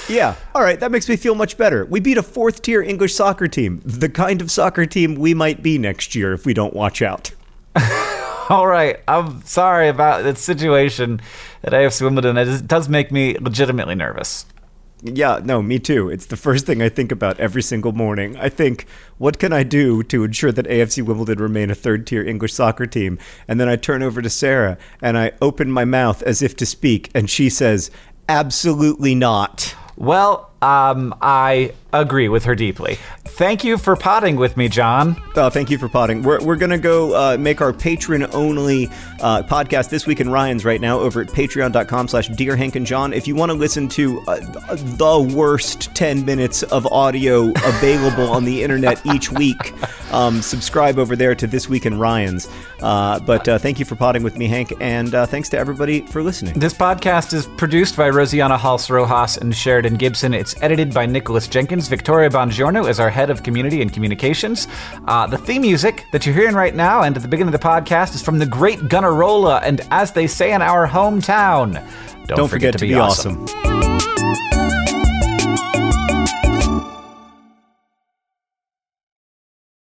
[0.09, 0.35] yeah.
[0.55, 0.79] All right.
[0.79, 1.85] That makes me feel much better.
[1.85, 5.61] We beat a fourth tier English soccer team, the kind of soccer team we might
[5.61, 7.31] be next year if we don't watch out.
[8.49, 8.99] All right.
[9.07, 11.21] I'm sorry about the situation
[11.63, 12.37] at AFC Wimbledon.
[12.37, 14.45] It does make me legitimately nervous.
[15.03, 16.09] Yeah, no, me too.
[16.09, 18.37] It's the first thing I think about every single morning.
[18.37, 18.85] I think,
[19.17, 22.85] what can I do to ensure that AFC Wimbledon remain a third tier English soccer
[22.85, 23.17] team?
[23.47, 26.65] And then I turn over to Sarah and I open my mouth as if to
[26.67, 27.89] speak, and she says,
[28.29, 29.75] absolutely not.
[29.97, 32.97] Well, um, I agree with her deeply.
[33.23, 35.21] Thank you for potting with me, John.
[35.35, 36.21] Oh, thank you for potting.
[36.21, 38.87] We're, we're going to go uh, make our patron only
[39.19, 42.85] uh, podcast this week in Ryan's right now over at patreon.com slash Dear Hank and
[42.85, 43.13] John.
[43.13, 44.39] If you want to listen to uh,
[44.75, 49.73] the worst 10 minutes of audio available on the internet each week,
[50.13, 52.47] um, subscribe over there to This Week in Ryan's.
[52.81, 56.01] Uh, but uh, thank you for potting with me, Hank, and uh, thanks to everybody
[56.01, 56.57] for listening.
[56.59, 60.33] This podcast is produced by Rosianna Halse Rojas and Sheridan Gibson.
[60.33, 61.80] It's edited by Nicholas Jenkins.
[61.87, 64.67] Victoria Bongiorno is our head of community and communications.
[65.07, 67.67] Uh, the theme music that you're hearing right now and at the beginning of the
[67.67, 71.73] podcast is from the great Gunnarolla and as they say in our hometown,
[72.27, 73.43] don't, Don't forget, to, be, awesome.
[73.43, 74.10] awesome.